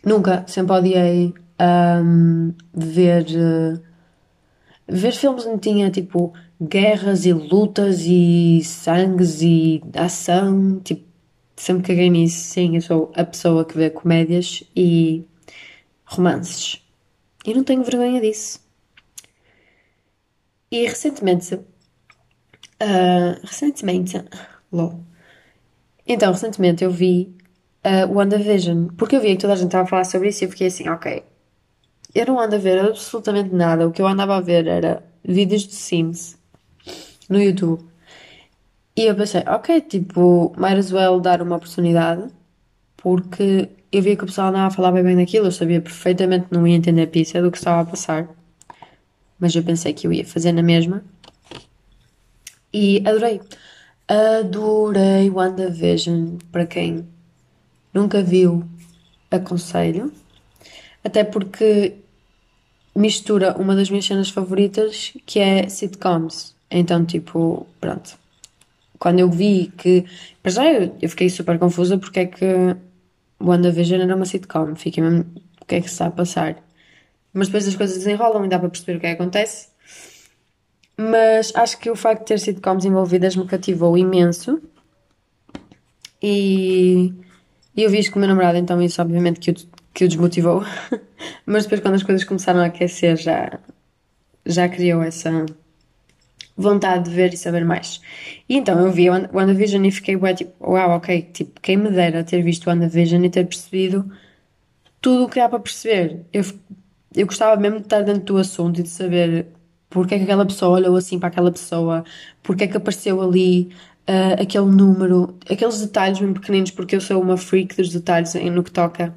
Nunca. 0.05 0.45
Sempre 0.47 0.77
odiei 0.77 1.35
um, 1.61 2.53
ver, 2.75 3.27
uh, 3.27 3.81
ver 4.89 5.13
filmes 5.13 5.47
onde 5.47 5.61
tinha 5.61 5.91
tipo 5.91 6.33
guerras 6.61 7.25
e 7.27 7.33
lutas 7.33 8.01
e 8.05 8.61
sangues 8.65 9.41
e 9.41 9.83
ação. 9.95 10.81
Tipo, 10.81 11.05
sempre 11.57 11.85
caguei 11.85 12.11
nisso. 12.11 12.39
Sim, 12.39 12.75
eu 12.77 12.83
sou 12.83 13.13
a 13.15 13.25
pessoa 13.25 13.65
que 13.65 13.77
vê 13.77 13.91
comédias 13.91 14.65
e 14.75 15.25
romances. 16.05 16.83
E 17.45 17.55
não 17.55 17.63
tenho 17.63 17.85
vergonha 17.85 18.21
disso. 18.21 18.66
E 20.77 20.85
recentemente, 20.85 21.55
uh, 21.55 21.65
recentemente, 23.43 24.23
lol. 24.71 25.01
Então, 26.07 26.31
recentemente 26.33 26.85
eu 26.85 26.91
vi 26.91 27.35
uh, 27.83 28.13
WandaVision, 28.15 28.89
porque 28.89 29.17
eu 29.17 29.23
vi 29.23 29.29
que 29.29 29.41
toda 29.41 29.55
a 29.55 29.57
gente 29.57 29.69
estava 29.69 29.85
a 29.85 29.87
falar 29.87 30.05
sobre 30.05 30.29
isso 30.29 30.45
e 30.45 30.47
eu 30.47 30.51
fiquei 30.51 30.67
assim, 30.67 30.87
ok, 30.91 31.25
eu 32.15 32.27
não 32.27 32.39
ando 32.39 32.57
a 32.57 32.59
ver 32.59 32.79
absolutamente 32.79 33.55
nada, 33.55 33.89
o 33.89 33.91
que 33.91 34.03
eu 34.03 34.07
andava 34.07 34.37
a 34.37 34.41
ver 34.43 34.67
era 34.67 35.03
vídeos 35.25 35.67
de 35.67 35.75
Sims 35.75 36.37
no 37.31 37.41
YouTube. 37.41 37.83
E 38.95 39.07
eu 39.07 39.17
pensei, 39.17 39.45
ok, 39.47 39.81
tipo, 39.81 40.53
might 40.59 40.79
as 40.79 40.93
well 40.93 41.19
dar 41.21 41.41
uma 41.41 41.57
oportunidade, 41.57 42.31
porque 42.99 43.71
eu 43.91 44.03
via 44.03 44.15
que 44.15 44.25
o 44.25 44.27
pessoal 44.27 44.49
andava 44.49 44.67
a 44.67 44.71
falar 44.71 44.93
bem 44.93 45.05
bem 45.05 45.17
daquilo, 45.17 45.47
eu 45.47 45.53
sabia 45.53 45.81
perfeitamente 45.81 46.49
que 46.49 46.55
não 46.55 46.67
ia 46.67 46.77
entender 46.77 47.05
a 47.05 47.07
pizza 47.07 47.41
do 47.41 47.51
que 47.51 47.57
estava 47.57 47.81
a 47.81 47.87
passar 47.87 48.29
mas 49.39 49.55
eu 49.55 49.63
pensei 49.63 49.93
que 49.93 50.07
eu 50.07 50.13
ia 50.13 50.25
fazer 50.25 50.53
na 50.53 50.63
mesma. 50.63 51.05
E 52.73 53.03
adorei. 53.07 53.41
Adorei 54.09 55.31
WandaVision. 55.31 56.37
Para 56.51 56.67
quem 56.67 57.07
nunca 57.93 58.23
viu, 58.23 58.65
aconselho. 59.31 60.13
Até 61.05 61.25
porque 61.25 61.95
mistura 62.95 63.57
uma 63.59 63.77
das 63.77 63.91
minhas 63.91 64.07
cenas 64.07 64.31
favoritas, 64.31 65.13
que 65.25 65.39
é 65.39 65.69
sitcoms. 65.69 66.55
Então, 66.71 67.05
tipo, 67.05 67.67
pronto. 67.81 68.19
Quando 68.99 69.21
eu 69.21 69.31
vi 69.31 69.73
que. 69.77 70.05
Para 70.43 70.53
já 70.53 70.65
eu 70.65 71.09
fiquei 71.09 71.29
super 71.29 71.59
confusa 71.59 71.99
porque 71.99 72.21
é 72.21 72.27
que 72.27 72.77
WandaVision 73.41 74.01
era 74.01 74.17
uma 74.17 74.25
sitcom. 74.25 74.75
Fiquei 74.75 75.03
mesmo. 75.03 75.25
O 75.61 75.65
que 75.67 75.77
é 75.77 75.81
que 75.81 75.89
se 75.89 75.95
está 75.95 76.07
a 76.07 76.11
passar? 76.11 76.66
Mas 77.37 77.49
depois 77.49 77.69
as 77.69 77.77
coisas 77.77 77.99
desenrolam 77.99 78.47
e 78.47 78.49
dá 78.49 78.59
para 78.59 78.71
perceber 78.71 78.97
o 78.97 79.01
que 79.01 79.07
é 79.07 79.15
que 79.15 79.21
acontece. 79.21 79.69
Mas 80.97 81.53
acho 81.55 81.79
que 81.79 81.91
o 81.91 81.95
facto 81.95 82.21
de 82.21 82.29
ter 82.29 82.41
sitcoms 82.41 82.87
envolvidas 82.87 83.37
me 83.37 83.45
cativou 83.47 83.99
imenso. 83.99 84.59
E, 86.23 87.13
eu 87.77 87.91
vi 87.91 87.99
isto 87.99 88.11
com 88.11 88.19
o 88.19 88.21
meu 88.21 88.29
namorado, 88.31 88.57
então 88.57 88.81
isso 88.81 89.03
obviamente 89.03 89.39
que 89.39 89.51
o, 89.51 89.55
que 89.93 90.07
o 90.07 90.09
desmotivou. 90.09 90.65
mas 91.45 91.65
depois 91.65 91.83
quando 91.83 91.97
as 91.97 92.03
coisas 92.03 92.25
começaram 92.25 92.61
a 92.61 92.67
aquecer 92.67 93.19
já, 93.19 93.61
já 94.47 94.67
criou 94.67 95.03
essa 95.03 95.45
vontade 96.57 97.11
de 97.11 97.15
ver 97.15 97.35
e 97.35 97.37
saber 97.37 97.67
mais. 97.67 98.01
E 98.49 98.57
então 98.57 98.81
eu 98.81 98.91
vi 98.91 99.11
WandaVision 99.11 99.85
e 99.85 99.91
fiquei 99.91 100.17
ué, 100.17 100.33
tipo, 100.33 100.53
uau, 100.73 100.93
ok, 100.93 101.21
tipo, 101.35 101.61
quem 101.61 101.77
me 101.77 101.91
dera 101.91 102.25
ter 102.25 102.41
visto 102.41 102.71
WandaVision 102.71 103.23
e 103.27 103.29
ter 103.29 103.45
percebido 103.45 104.11
tudo 105.03 105.27
o 105.27 105.29
que 105.29 105.39
há 105.39 105.51
para 105.51 105.61
perceber. 105.61 106.25
Eu 106.33 106.43
eu 107.17 107.27
gostava 107.27 107.61
mesmo 107.61 107.79
de 107.79 107.85
estar 107.85 108.03
dentro 108.03 108.23
do 108.35 108.39
assunto 108.39 108.81
e 108.81 108.83
de 108.83 108.89
saber 108.89 109.47
porque 109.89 110.15
é 110.15 110.19
que 110.19 110.25
aquela 110.25 110.45
pessoa 110.45 110.77
olhou 110.79 110.97
assim 110.97 111.19
para 111.19 111.29
aquela 111.29 111.51
pessoa, 111.51 112.05
porque 112.43 112.65
é 112.65 112.67
que 112.67 112.77
apareceu 112.77 113.21
ali 113.23 113.71
uh, 114.09 114.43
aquele 114.43 114.67
número, 114.67 115.35
aqueles 115.51 115.81
detalhes 115.81 116.21
mesmo 116.21 116.35
pequeninos, 116.35 116.71
porque 116.71 116.97
eu 116.97 117.01
sou 117.01 117.23
uma 117.23 117.37
freak 117.37 117.77
dos 117.77 117.91
detalhes 117.91 118.35
no 118.35 118.63
que 118.63 118.71
toca 118.71 119.15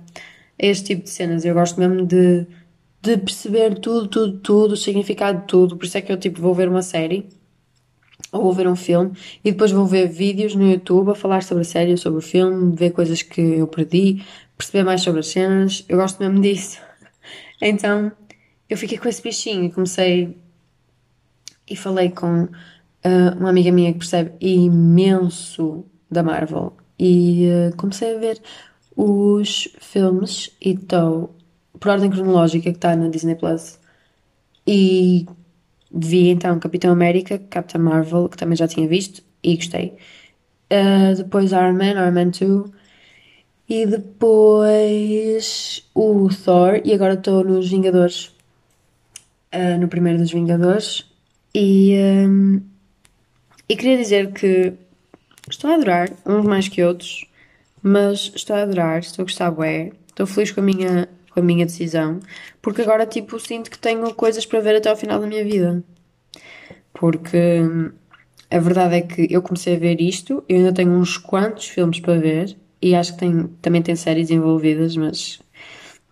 a 0.62 0.66
este 0.66 0.86
tipo 0.88 1.04
de 1.04 1.10
cenas. 1.10 1.46
Eu 1.46 1.54
gosto 1.54 1.80
mesmo 1.80 2.06
de, 2.06 2.46
de 3.02 3.18
perceber 3.18 3.80
tudo, 3.80 4.08
tudo, 4.08 4.38
tudo, 4.40 4.72
o 4.74 4.78
significado 4.78 5.42
de 5.42 5.48
tudo. 5.48 5.76
Por 5.78 5.86
isso 5.86 5.98
é 5.98 6.02
que 6.02 6.12
eu 6.12 6.18
tipo 6.18 6.42
vou 6.42 6.54
ver 6.54 6.70
uma 6.70 6.82
série 6.82 7.28
ou 8.32 8.44
vou 8.44 8.54
ver 8.54 8.68
um 8.68 8.76
filme 8.76 9.12
e 9.44 9.52
depois 9.52 9.72
vou 9.72 9.86
ver 9.86 10.08
vídeos 10.08 10.56
no 10.56 10.70
YouTube 10.70 11.12
a 11.12 11.16
falar 11.16 11.42
sobre 11.44 11.62
a 11.62 11.66
série, 11.66 11.98
sobre 11.98 12.20
o 12.20 12.22
filme, 12.22 12.76
ver 12.76 12.92
coisas 12.92 13.22
que 13.22 13.42
eu 13.42 13.68
perdi, 13.68 14.24
perceber 14.58 14.84
mais 14.84 15.02
sobre 15.02 15.22
as 15.22 15.28
cenas. 15.28 15.84
Eu 15.90 15.98
gosto 15.98 16.20
mesmo 16.22 16.40
disso. 16.40 16.89
Então 17.62 18.12
eu 18.70 18.78
fiquei 18.78 18.98
com 18.98 19.10
esse 19.10 19.22
bichinho 19.22 19.66
e 19.66 19.72
comecei 19.72 20.38
e 21.68 21.76
falei 21.76 22.10
com 22.10 22.44
uh, 22.44 23.38
uma 23.38 23.50
amiga 23.50 23.72
minha 23.72 23.92
que 23.92 24.00
percebe 24.00 24.34
imenso 24.40 25.86
da 26.10 26.24
Marvel 26.24 26.74
e 26.98 27.48
uh, 27.50 27.76
comecei 27.76 28.16
a 28.16 28.20
ver 28.20 28.42
os 28.96 29.70
filmes 29.80 30.56
e 30.62 30.72
estou 30.72 31.36
por 31.80 31.90
ordem 31.90 32.10
cronológica 32.10 32.72
que 32.72 32.78
está 32.78 32.96
na 32.96 33.08
Disney 33.08 33.36
Plus 33.36 33.80
e 34.68 35.26
vi 35.92 36.30
então 36.30 36.60
Capitão 36.60 36.92
América, 36.92 37.40
Captain 37.40 37.82
Marvel, 37.82 38.30
que 38.30 38.38
também 38.38 38.56
já 38.56 38.68
tinha 38.68 38.88
visto 38.88 39.24
e 39.42 39.56
gostei. 39.56 39.98
Uh, 40.72 41.16
depois 41.16 41.52
Iron 41.52 41.74
Man, 41.74 41.92
Iron 41.92 42.12
Man 42.12 42.30
2, 42.30 42.72
e 43.70 43.86
depois 43.86 45.50
o 45.94 46.28
Thor, 46.44 46.82
e 46.84 46.92
agora 46.92 47.14
estou 47.14 47.44
nos 47.44 47.70
Vingadores, 47.70 48.36
uh, 49.54 49.78
no 49.80 49.88
primeiro 49.88 50.18
dos 50.18 50.32
Vingadores. 50.32 51.06
E, 51.54 51.96
um, 52.28 52.62
e 53.70 53.76
queria 53.76 53.98
dizer 53.98 54.34
que 54.34 54.74
estou 55.48 55.70
a 55.70 55.76
adorar, 55.76 56.10
uns 56.26 56.46
mais 56.46 56.68
que 56.68 56.84
outros, 56.84 57.26
mas 57.82 58.32
estou 58.36 58.56
a 58.56 58.64
adorar, 58.64 59.00
estou 59.00 59.22
a 59.22 59.26
gostar 59.26 59.52
bem, 59.52 59.94
estou 60.08 60.26
feliz 60.26 60.52
com 60.52 60.62
a 60.62 60.64
minha, 60.64 61.08
com 61.32 61.40
a 61.40 61.44
minha 61.44 61.66
decisão, 61.66 62.20
porque 62.64 62.82
agora 62.82 63.06
tipo 63.06 63.40
sinto 63.40 63.70
que 63.70 63.78
tenho 63.78 64.14
coisas 64.16 64.48
para 64.48 64.62
ver 64.62 64.78
até 64.78 64.90
ao 64.90 64.98
final 64.98 65.20
da 65.20 65.28
minha 65.28 65.44
vida. 65.44 65.84
Porque 66.92 67.62
hum, 67.62 67.92
a 68.50 68.60
verdade 68.60 68.96
é 68.96 69.02
que 69.02 69.28
eu 69.30 69.44
comecei 69.44 69.76
a 69.76 69.80
ver 69.80 70.02
isto, 70.02 70.44
eu 70.50 70.58
ainda 70.58 70.74
tenho 70.74 70.92
uns 70.92 71.18
quantos 71.18 71.68
filmes 71.68 72.00
para 72.00 72.20
ver, 72.20 72.58
e 72.82 72.96
acho 72.96 73.14
que 73.14 73.20
tem, 73.20 73.48
também 73.62 73.82
tem 73.82 73.96
séries 73.96 74.30
envolvidas, 74.30 74.96
mas, 74.96 75.40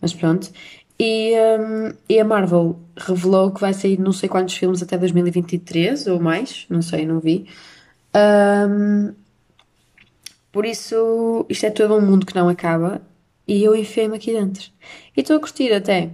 mas 0.01 0.13
pronto. 0.13 0.51
E, 0.99 1.33
um, 1.59 1.93
e 2.09 2.19
a 2.19 2.25
Marvel 2.25 2.79
revelou 2.95 3.51
que 3.51 3.61
vai 3.61 3.73
sair 3.73 3.99
não 3.99 4.11
sei 4.11 4.27
quantos 4.27 4.55
filmes 4.55 4.81
até 4.81 4.97
2023 4.97 6.07
ou 6.07 6.19
mais, 6.19 6.65
não 6.69 6.81
sei, 6.81 7.05
não 7.05 7.19
vi. 7.19 7.47
Um, 8.15 9.13
por 10.51 10.65
isso, 10.65 11.45
isto 11.49 11.65
é 11.67 11.69
todo 11.69 11.95
um 11.95 12.01
mundo 12.01 12.25
que 12.25 12.35
não 12.35 12.49
acaba 12.49 13.01
e 13.47 13.63
eu 13.63 13.75
enfiei-me 13.75 14.15
aqui 14.17 14.33
dentro. 14.33 14.71
E 15.15 15.21
estou 15.21 15.37
a 15.37 15.39
curtir 15.39 15.71
até. 15.71 16.11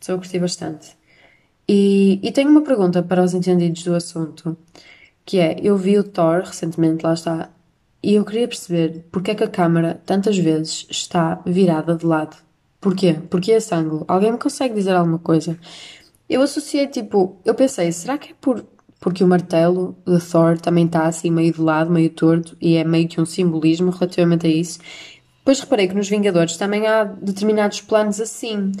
Estou 0.00 0.16
a 0.16 0.18
curtir 0.18 0.40
bastante. 0.40 0.96
E, 1.68 2.18
e 2.22 2.32
tenho 2.32 2.50
uma 2.50 2.62
pergunta 2.62 3.02
para 3.02 3.22
os 3.22 3.34
entendidos 3.34 3.84
do 3.84 3.94
assunto, 3.94 4.56
que 5.24 5.38
é, 5.38 5.58
eu 5.62 5.76
vi 5.76 5.98
o 5.98 6.04
Thor 6.04 6.42
recentemente, 6.42 7.04
lá 7.04 7.14
está, 7.14 7.50
e 8.02 8.14
eu 8.14 8.24
queria 8.24 8.46
perceber 8.46 9.04
porque 9.10 9.32
é 9.32 9.34
que 9.34 9.44
a 9.44 9.48
câmara 9.48 10.00
tantas 10.06 10.38
vezes 10.38 10.86
está 10.90 11.40
virada 11.44 11.96
de 11.96 12.06
lado. 12.06 12.36
Porquê? 12.80 13.14
Porquê 13.28 13.52
esse 13.52 13.74
ângulo? 13.74 14.04
Alguém 14.06 14.32
me 14.32 14.38
consegue 14.38 14.74
dizer 14.74 14.94
alguma 14.94 15.18
coisa? 15.18 15.58
Eu 16.28 16.42
associei, 16.42 16.86
tipo, 16.86 17.40
eu 17.44 17.54
pensei, 17.54 17.90
será 17.90 18.16
que 18.16 18.32
é 18.32 18.34
por, 18.40 18.64
porque 19.00 19.24
o 19.24 19.26
martelo 19.26 19.96
de 20.06 20.20
Thor 20.20 20.58
também 20.58 20.86
está 20.86 21.06
assim 21.06 21.30
meio 21.30 21.52
de 21.52 21.60
lado, 21.60 21.90
meio 21.90 22.10
torto, 22.10 22.56
e 22.60 22.76
é 22.76 22.84
meio 22.84 23.08
que 23.08 23.20
um 23.20 23.26
simbolismo 23.26 23.90
relativamente 23.90 24.46
a 24.46 24.50
isso? 24.50 24.78
Depois 25.38 25.60
reparei 25.60 25.88
que 25.88 25.94
nos 25.94 26.08
Vingadores 26.08 26.56
também 26.56 26.86
há 26.86 27.04
determinados 27.04 27.80
planos 27.80 28.20
assim, 28.20 28.72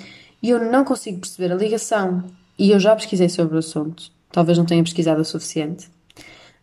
e 0.42 0.50
eu 0.50 0.70
não 0.70 0.84
consigo 0.84 1.20
perceber 1.20 1.52
a 1.52 1.56
ligação. 1.56 2.24
E 2.58 2.70
eu 2.70 2.78
já 2.78 2.94
pesquisei 2.94 3.28
sobre 3.28 3.56
o 3.56 3.58
assunto, 3.58 4.12
talvez 4.30 4.58
não 4.58 4.66
tenha 4.66 4.82
pesquisado 4.82 5.20
o 5.20 5.24
suficiente, 5.24 5.88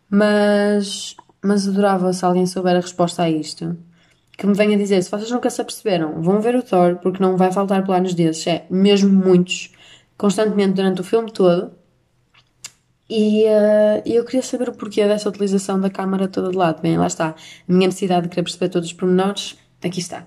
mas 0.08 1.16
mas 1.46 1.68
adorava 1.68 2.12
se 2.12 2.24
alguém 2.24 2.46
souber 2.46 2.76
a 2.76 2.80
resposta 2.80 3.22
a 3.22 3.30
isto. 3.30 3.76
que 4.38 4.46
me 4.46 4.54
venha 4.54 4.76
dizer, 4.76 5.02
se 5.02 5.10
vocês 5.10 5.30
nunca 5.30 5.48
se 5.50 5.60
aperceberam, 5.62 6.20
vão 6.22 6.40
ver 6.40 6.56
o 6.56 6.62
Thor, 6.62 6.96
porque 6.96 7.22
não 7.22 7.36
vai 7.36 7.50
faltar 7.52 7.84
planos 7.84 8.12
desses, 8.14 8.46
é 8.46 8.66
mesmo 8.70 9.10
muitos, 9.10 9.72
constantemente 10.18 10.74
durante 10.74 11.00
o 11.00 11.04
filme 11.04 11.32
todo. 11.32 11.72
E 13.08 13.44
uh, 13.44 14.02
eu 14.04 14.24
queria 14.24 14.42
saber 14.42 14.68
o 14.68 14.72
porquê 14.72 15.06
dessa 15.06 15.28
utilização 15.28 15.80
da 15.80 15.88
câmara 15.88 16.28
toda 16.28 16.50
de 16.50 16.56
lado. 16.56 16.82
Bem, 16.82 16.98
lá 16.98 17.06
está. 17.06 17.28
A 17.28 17.34
minha 17.72 17.86
necessidade 17.86 18.24
de 18.24 18.28
querer 18.30 18.42
perceber 18.42 18.68
todos 18.68 18.88
os 18.88 18.94
pormenores, 18.94 19.56
aqui 19.82 20.00
está. 20.00 20.26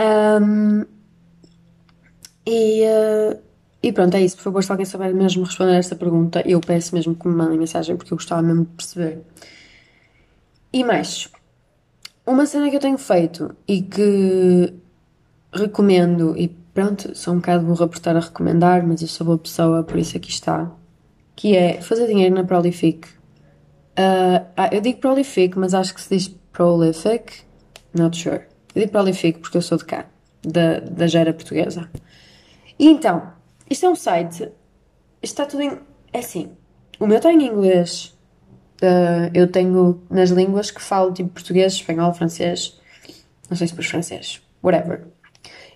Um, 0.00 0.84
e, 2.46 2.82
uh, 2.84 3.38
e 3.82 3.92
pronto, 3.92 4.16
é 4.16 4.22
isso. 4.22 4.36
Por 4.36 4.44
favor, 4.44 4.62
se 4.62 4.70
alguém 4.70 4.86
souber 4.86 5.14
mesmo 5.14 5.44
responder 5.44 5.74
esta 5.76 5.96
pergunta, 5.96 6.42
eu 6.46 6.60
peço 6.60 6.94
mesmo 6.94 7.14
que 7.14 7.26
me 7.26 7.34
mandem 7.34 7.58
mensagem, 7.58 7.96
porque 7.96 8.12
eu 8.12 8.16
gostava 8.16 8.42
mesmo 8.42 8.64
de 8.64 8.70
perceber. 8.70 9.22
E 10.72 10.82
mais, 10.82 11.28
uma 12.26 12.46
cena 12.46 12.70
que 12.70 12.76
eu 12.76 12.80
tenho 12.80 12.96
feito 12.96 13.54
e 13.68 13.82
que 13.82 14.72
recomendo, 15.52 16.34
e 16.36 16.48
pronto, 16.48 17.14
sou 17.14 17.34
um 17.34 17.36
bocado 17.36 17.66
burra 17.66 17.86
por 17.86 17.96
estar 17.96 18.16
a 18.16 18.20
recomendar, 18.20 18.86
mas 18.86 19.02
eu 19.02 19.08
sou 19.08 19.26
boa 19.26 19.38
pessoa, 19.38 19.82
por 19.82 19.98
isso 19.98 20.16
aqui 20.16 20.30
está, 20.30 20.70
que 21.36 21.54
é 21.54 21.80
fazer 21.82 22.06
dinheiro 22.06 22.34
na 22.34 22.44
Prolific. 22.44 23.06
Uh, 23.98 24.46
ah, 24.56 24.70
eu 24.72 24.80
digo 24.80 24.98
Prolific, 24.98 25.58
mas 25.58 25.74
acho 25.74 25.92
que 25.94 26.00
se 26.00 26.16
diz 26.16 26.28
Prolific, 26.52 27.42
not 27.92 28.16
sure. 28.16 28.42
Eu 28.74 28.80
digo 28.80 28.92
Prolific 28.92 29.40
porque 29.40 29.58
eu 29.58 29.62
sou 29.62 29.76
de 29.76 29.84
cá, 29.84 30.06
da, 30.42 30.80
da 30.80 31.06
gera 31.06 31.34
portuguesa. 31.34 31.90
E 32.78 32.88
então, 32.88 33.30
isto 33.68 33.84
é 33.84 33.90
um 33.90 33.94
site, 33.94 34.48
está 35.22 35.44
tudo 35.44 35.62
em. 35.62 35.78
É 36.14 36.20
assim, 36.20 36.50
o 36.98 37.06
meu 37.06 37.18
está 37.18 37.30
em 37.30 37.46
inglês, 37.46 38.11
Uh, 38.82 39.30
eu 39.32 39.46
tenho 39.46 40.02
nas 40.10 40.30
línguas 40.30 40.70
que 40.70 40.82
falo 40.82 41.12
tipo 41.12 41.30
português, 41.30 41.74
espanhol, 41.74 42.12
francês, 42.12 42.80
não 43.48 43.56
sei 43.56 43.68
se 43.68 43.74
por 43.74 43.84
francês, 43.84 44.42
whatever. 44.62 45.04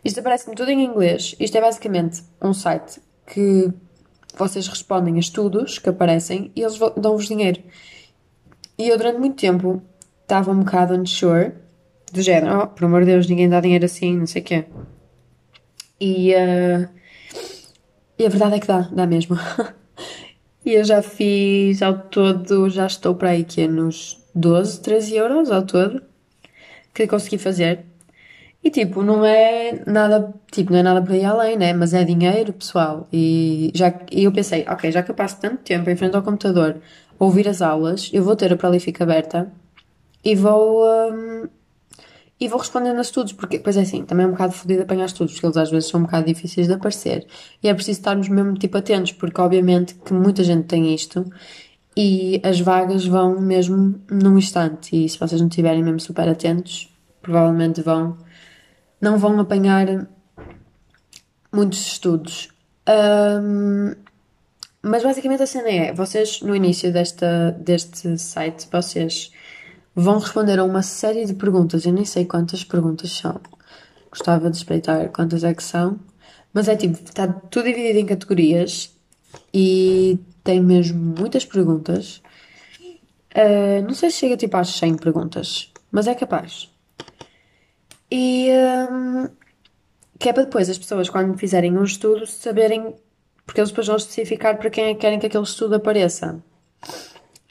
Isto 0.04 0.20
aparece-me 0.20 0.56
tudo 0.56 0.70
em 0.70 0.84
inglês. 0.84 1.36
Isto 1.38 1.58
é 1.58 1.60
basicamente 1.60 2.22
um 2.42 2.52
site 2.52 3.00
que 3.26 3.72
vocês 4.36 4.66
respondem 4.68 5.16
a 5.16 5.20
estudos 5.20 5.78
que 5.78 5.88
aparecem 5.88 6.50
e 6.54 6.62
eles 6.62 6.78
dão-vos 6.96 7.28
dinheiro. 7.28 7.62
E 8.78 8.88
eu 8.88 8.96
durante 8.98 9.18
muito 9.18 9.36
tempo 9.36 9.82
estava 10.22 10.50
um 10.50 10.60
bocado 10.60 10.94
unsure, 10.94 11.52
do 12.12 12.22
género, 12.22 12.60
oh, 12.60 12.66
por 12.66 12.84
amor 12.84 13.00
de 13.00 13.12
Deus, 13.12 13.26
ninguém 13.26 13.48
dá 13.48 13.60
dinheiro 13.60 13.84
assim, 13.84 14.16
não 14.16 14.26
sei 14.26 14.42
o 14.42 14.44
quê. 14.44 14.64
E, 16.00 16.34
uh, 16.34 16.88
e 18.18 18.26
a 18.26 18.28
verdade 18.28 18.56
é 18.56 18.60
que 18.60 18.66
dá, 18.66 18.80
dá 18.92 19.06
mesmo. 19.06 19.36
E 20.66 20.75
eu 20.75 20.85
já 20.85 21.00
fiz 21.00 21.80
ao 21.80 21.96
todo, 21.96 22.68
já 22.68 22.87
estou 22.87 23.14
para 23.14 23.30
aí 23.30 23.44
que 23.44 23.61
é 23.62 23.68
nos 23.68 24.20
12, 24.35 24.80
13 24.82 25.14
euros 25.14 25.50
ao 25.52 25.64
todo 25.64 26.02
que 26.92 27.06
consegui 27.06 27.38
fazer. 27.38 27.85
E 28.64 28.70
tipo, 28.70 29.00
não 29.00 29.25
é 29.25 29.85
nada, 29.87 30.35
tipo, 30.50 30.73
não 30.73 30.80
é 30.80 30.82
nada 30.82 31.00
para 31.00 31.16
ir 31.16 31.25
além, 31.25 31.56
né? 31.56 31.73
Mas 31.73 31.94
é 31.94 32.02
dinheiro, 32.02 32.52
pessoal. 32.52 33.06
E, 33.12 33.70
já, 33.75 33.94
e 34.11 34.25
eu 34.25 34.32
pensei, 34.32 34.64
ok, 34.68 34.90
já 34.90 35.04
que 35.04 35.11
eu 35.12 35.14
passo 35.14 35.40
tanto 35.40 35.58
tempo 35.58 35.88
em 35.88 35.94
frente 35.94 36.16
ao 36.16 36.23
computador 36.23 36.80
a 37.18 37.25
ouvir 37.25 37.46
as 37.49 37.62
aulas, 37.62 38.11
eu 38.12 38.25
vou 38.25 38.35
ter 38.35 38.52
a 38.52 38.56
Prolific 38.56 39.00
aberta 39.00 39.52
e 40.25 40.35
vou, 40.35 40.85
um, 40.85 41.49
e 42.38 42.49
vou 42.49 42.59
respondendo 42.59 42.99
a 42.99 43.00
estudos, 43.00 43.33
porque, 43.33 43.59
pois 43.59 43.76
é 43.76 43.81
assim, 43.81 44.05
também 44.05 44.25
é 44.25 44.28
um 44.28 44.33
bocado 44.33 44.52
fodido 44.52 44.83
apanhar 44.83 45.07
estudos, 45.07 45.33
porque 45.35 45.47
eles 45.47 45.57
às 45.57 45.71
vezes 45.71 45.88
são 45.88 46.00
um 46.00 46.02
bocado 46.05 46.26
difíceis 46.26 46.66
de 46.66 46.75
aparecer. 46.75 47.26
E 47.62 47.69
é 47.69 47.75
preciso 47.75 47.99
estarmos 47.99 48.28
mesmo, 48.28 48.55
tipo, 48.55 48.76
atentos, 48.76 49.12
porque 49.12 49.40
obviamente 49.40 49.95
que 49.95 50.12
muita 50.12 50.45
gente 50.45 50.66
tem 50.66 50.95
isto 50.95 51.25
e 51.97 52.40
as 52.45 52.61
vagas 52.61 53.07
vão 53.07 53.40
mesmo 53.40 53.99
num 54.11 54.37
instante. 54.37 55.05
E 55.05 55.09
se 55.09 55.18
vocês 55.18 55.40
não 55.40 55.49
estiverem 55.49 55.83
mesmo 55.83 55.99
super 55.99 56.29
atentos, 56.29 56.94
provavelmente 57.22 57.81
vão, 57.81 58.18
não 59.01 59.16
vão 59.18 59.40
apanhar 59.40 60.07
muitos 61.51 61.87
estudos. 61.87 62.51
Um, 62.87 63.94
mas 64.83 65.03
basicamente 65.03 65.42
a 65.42 65.46
cena 65.46 65.68
é, 65.68 65.92
vocês 65.92 66.42
no 66.42 66.55
início 66.55 66.92
desta, 66.92 67.51
deste 67.53 68.18
site, 68.18 68.68
vocês 68.70 69.33
vão 69.96 70.18
responder 70.18 70.59
a 70.59 70.64
uma 70.64 70.82
série 70.82 71.24
de 71.24 71.32
perguntas. 71.32 71.87
Eu 71.87 71.92
nem 71.92 72.04
sei 72.04 72.26
quantas 72.26 72.62
perguntas 72.62 73.11
são. 73.11 73.40
Gostava 74.11 74.50
de 74.50 74.59
espreitar 74.59 75.09
quantas 75.09 75.42
é 75.42 75.54
que 75.54 75.62
são. 75.62 75.98
Mas 76.52 76.68
é 76.68 76.76
tipo, 76.76 77.02
está 77.02 77.26
tudo 77.26 77.64
dividido 77.64 77.98
em 77.98 78.06
categorias 78.06 78.94
e 79.52 80.18
tem 80.44 80.61
mesmo 80.61 81.14
muitas 81.18 81.46
perguntas. 81.46 82.22
Uh, 83.35 83.82
não 83.87 83.94
sei 83.94 84.11
se 84.11 84.18
chega 84.18 84.37
tipo 84.37 84.56
às 84.56 84.68
100 84.68 84.96
perguntas, 84.96 85.72
mas 85.90 86.06
é 86.06 86.14
capaz. 86.14 86.70
E 88.11 88.48
um, 88.90 89.28
que 90.18 90.28
é 90.28 90.32
para 90.32 90.44
depois 90.44 90.70
as 90.70 90.78
pessoas, 90.78 91.11
quando 91.11 91.37
fizerem 91.37 91.76
um 91.76 91.85
estudo, 91.85 92.26
saberem, 92.26 92.94
porque 93.44 93.61
eles 93.61 93.70
depois 93.70 93.87
vão 93.87 93.96
especificar 93.96 94.56
para 94.59 94.70
quem 94.70 94.85
é 94.85 94.94
que 94.94 95.00
querem 95.00 95.18
que 95.18 95.26
aquele 95.26 95.44
estudo 95.44 95.74
apareça. 95.74 96.42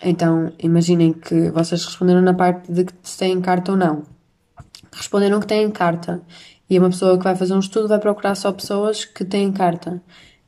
Então, 0.03 0.51
imaginem 0.59 1.13
que 1.13 1.49
vocês 1.51 1.85
responderam 1.85 2.21
na 2.21 2.33
parte 2.33 2.71
de 2.71 2.85
que 2.85 2.93
se 3.03 3.17
têm 3.17 3.41
carta 3.41 3.71
ou 3.71 3.77
não. 3.77 4.03
Responderam 4.91 5.39
que 5.39 5.47
têm 5.47 5.69
carta. 5.71 6.21
E 6.69 6.77
uma 6.79 6.89
pessoa 6.89 7.17
que 7.17 7.23
vai 7.23 7.35
fazer 7.35 7.53
um 7.53 7.59
estudo 7.59 7.87
vai 7.87 7.99
procurar 7.99 8.35
só 8.35 8.51
pessoas 8.51 9.05
que 9.05 9.23
têm 9.23 9.51
carta. 9.51 10.01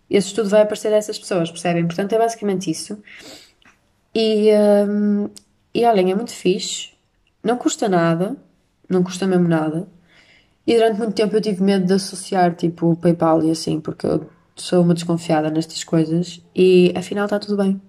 Esse 0.09 0.27
estudo 0.27 0.49
vai 0.49 0.61
aparecer 0.61 0.93
a 0.93 0.97
essas 0.97 1.19
pessoas, 1.19 1.51
percebem? 1.51 1.85
Portanto, 1.85 2.13
é 2.13 2.17
basicamente 2.17 2.71
isso. 2.71 2.97
E, 4.15 4.49
um, 4.89 5.29
e 5.73 5.85
olhem, 5.85 6.11
é 6.11 6.15
muito 6.15 6.31
fixe. 6.31 6.89
Não 7.43 7.57
custa 7.57 7.87
nada. 7.87 8.35
Não 8.89 9.03
custa 9.03 9.27
mesmo 9.27 9.47
nada. 9.47 9.87
E 10.65 10.75
durante 10.75 10.97
muito 10.97 11.13
tempo 11.13 11.35
eu 11.35 11.41
tive 11.41 11.63
medo 11.63 11.85
de 11.85 11.93
associar, 11.93 12.55
tipo, 12.55 12.91
o 12.91 12.95
PayPal 12.95 13.43
e 13.43 13.51
assim, 13.51 13.79
porque 13.79 14.05
eu 14.05 14.29
sou 14.55 14.81
uma 14.81 14.93
desconfiada 14.93 15.49
nestas 15.49 15.83
coisas. 15.83 16.41
E 16.55 16.93
afinal 16.95 17.25
está 17.25 17.39
tudo 17.39 17.57
bem. 17.57 17.79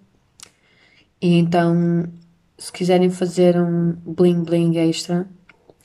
E 1.20 1.36
então, 1.36 2.08
se 2.56 2.72
quiserem 2.72 3.10
fazer 3.10 3.60
um 3.60 3.92
bling 3.92 4.44
bling 4.44 4.76
extra, 4.78 5.28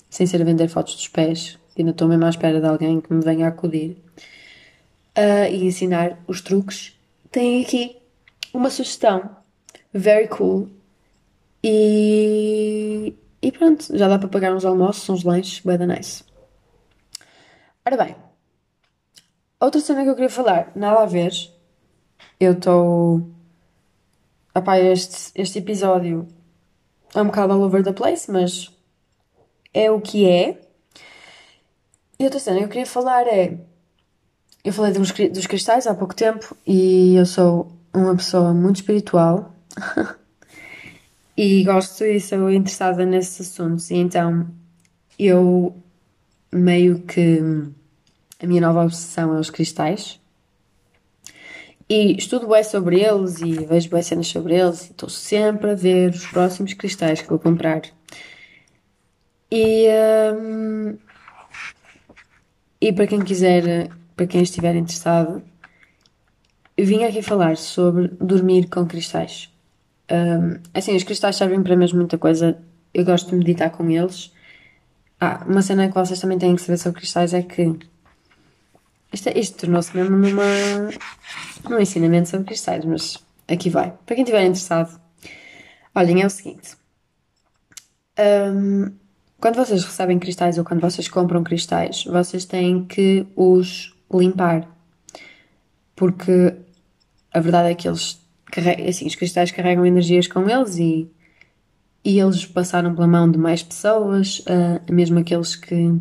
sem 0.10 0.28
ser 0.28 0.43
vender 0.43 0.67
fotos 0.67 0.96
dos 0.96 1.08
pés, 1.08 1.58
ainda 1.78 1.91
estou 1.91 2.08
mesmo 2.08 2.26
à 2.26 2.30
espera 2.30 2.60
de 2.60 2.67
alguém 2.67 3.02
que 3.02 3.12
me 3.12 3.24
venha 3.24 3.48
acudir 3.48 3.98
uh, 5.17 5.52
e 5.52 5.65
ensinar 5.65 6.19
os 6.28 6.41
truques, 6.41 6.98
tem 7.32 7.63
aqui 7.63 7.98
uma 8.54 8.69
sugestão 8.69 9.38
very 9.91 10.28
cool 10.28 10.69
e, 11.63 13.15
e 13.41 13.52
pronto, 13.52 13.98
já 13.98 14.08
dá 14.08 14.19
para 14.19 14.28
pagar 14.28 14.54
uns 14.54 14.65
almoços, 14.65 15.10
uns 15.10 15.24
lanches, 15.24 15.62
bem 15.62 15.78
nice. 15.88 16.24
Ora 17.86 17.98
bem, 17.98 18.15
outra 19.60 19.82
cena 19.82 20.04
que 20.04 20.10
eu 20.10 20.15
queria 20.15 20.30
falar, 20.30 20.72
nada 20.76 21.02
a 21.02 21.06
ver, 21.06 21.34
eu 22.39 22.54
estou 22.54 23.28
Epá, 24.55 24.79
este, 24.79 25.31
este 25.33 25.59
episódio 25.59 26.27
é 27.15 27.21
um 27.21 27.25
bocado 27.25 27.53
all 27.53 27.61
over 27.61 27.83
the 27.83 27.91
place, 27.91 28.31
mas 28.31 28.71
é 29.73 29.89
o 29.89 29.99
que 29.99 30.29
é. 30.29 30.61
E 32.19 32.23
outra 32.23 32.39
cena 32.39 32.59
que 32.59 32.63
eu 32.65 32.69
queria 32.69 32.85
falar 32.85 33.25
é. 33.27 33.57
Eu 34.63 34.71
falei 34.71 34.93
dos, 34.93 35.11
dos 35.11 35.47
cristais 35.47 35.87
há 35.87 35.93
pouco 35.93 36.15
tempo 36.15 36.55
e 36.65 37.15
eu 37.15 37.25
sou 37.25 37.71
uma 37.93 38.15
pessoa 38.15 38.53
muito 38.53 38.77
espiritual 38.77 39.53
e 41.35 41.63
gosto 41.65 42.05
e 42.05 42.19
sou 42.21 42.49
interessada 42.49 43.05
nesses 43.05 43.49
assuntos. 43.49 43.89
E 43.89 43.95
então 43.95 44.47
eu 45.17 45.75
meio 46.51 46.99
que. 47.01 47.39
A 48.39 48.45
minha 48.45 48.61
nova 48.61 48.83
obsessão 48.83 49.35
é 49.35 49.39
os 49.39 49.49
cristais. 49.49 50.19
E 51.95 52.17
estudo 52.17 52.47
bem 52.47 52.63
sobre 52.63 53.01
eles 53.01 53.39
e 53.39 53.53
vejo 53.65 53.88
bem 53.88 54.01
cenas 54.01 54.25
sobre 54.25 54.56
eles 54.56 54.89
estou 54.89 55.08
sempre 55.08 55.69
a 55.69 55.75
ver 55.75 56.10
os 56.10 56.25
próximos 56.25 56.73
cristais 56.73 57.21
que 57.21 57.29
vou 57.29 57.38
comprar. 57.38 57.84
E, 59.51 59.88
um, 60.36 60.97
e 62.82 62.91
para 62.91 63.06
quem 63.06 63.21
quiser, 63.21 63.91
para 64.15 64.25
quem 64.25 64.41
estiver 64.41 64.75
interessado, 64.75 65.43
vim 66.75 67.03
aqui 67.03 67.21
falar 67.21 67.58
sobre 67.58 68.08
dormir 68.19 68.67
com 68.71 68.88
cristais. 68.88 69.53
Um, 70.12 70.60
assim, 70.73 70.95
os 70.95 71.03
cristais 71.03 71.36
servem 71.36 71.62
para 71.62 71.75
mesmo 71.75 71.99
muita 71.99 72.17
coisa. 72.17 72.58
Eu 72.91 73.06
gosto 73.06 73.29
de 73.29 73.36
meditar 73.36 73.69
com 73.69 73.88
eles. 73.88 74.34
Ah, 75.21 75.45
uma 75.47 75.62
cena 75.62 75.88
que 75.89 75.93
vocês 75.93 76.19
também 76.19 76.39
têm 76.39 76.56
que 76.56 76.62
saber 76.63 76.79
sobre 76.79 77.01
cristais 77.01 77.36
é 77.36 77.43
que 77.43 77.77
isto, 79.13 79.30
é, 79.30 79.39
isto 79.39 79.58
tornou-se 79.58 79.95
mesmo 79.95 80.17
numa, 80.17 80.43
num 81.69 81.80
ensinamento 81.80 82.30
sobre 82.30 82.47
cristais, 82.47 82.84
mas 82.84 83.23
aqui 83.47 83.69
vai. 83.69 83.93
Para 84.06 84.15
quem 84.15 84.23
estiver 84.23 84.41
interessado, 84.41 84.99
olhem, 85.93 86.21
é 86.21 86.26
o 86.26 86.30
seguinte. 86.30 86.76
Um, 88.19 88.91
quando 89.39 89.56
vocês 89.56 89.84
recebem 89.84 90.19
cristais 90.19 90.58
ou 90.58 90.65
quando 90.65 90.82
vocês 90.82 91.08
compram 91.08 91.43
cristais, 91.43 92.06
vocês 92.06 92.45
têm 92.45 92.86
que 92.86 93.28
os 93.36 93.95
limpar. 94.12 94.67
Porque 95.95 96.56
a 97.32 97.39
verdade 97.39 97.69
é 97.69 97.76
que 97.76 97.88
eles 97.88 98.19
carregam, 98.45 98.88
assim, 98.88 99.06
os 99.06 99.15
cristais 99.15 99.52
carregam 99.52 99.86
energias 99.86 100.28
com 100.28 100.49
eles 100.49 100.78
e 100.78 101.10
e 102.06 102.19
eles 102.19 102.45
passaram 102.45 102.93
pela 102.93 103.08
mão 103.08 103.32
de 103.32 103.38
mais 103.38 103.63
pessoas, 103.63 104.39
uh, 104.39 104.93
mesmo 104.93 105.19
aqueles 105.19 105.56
que 105.56 105.97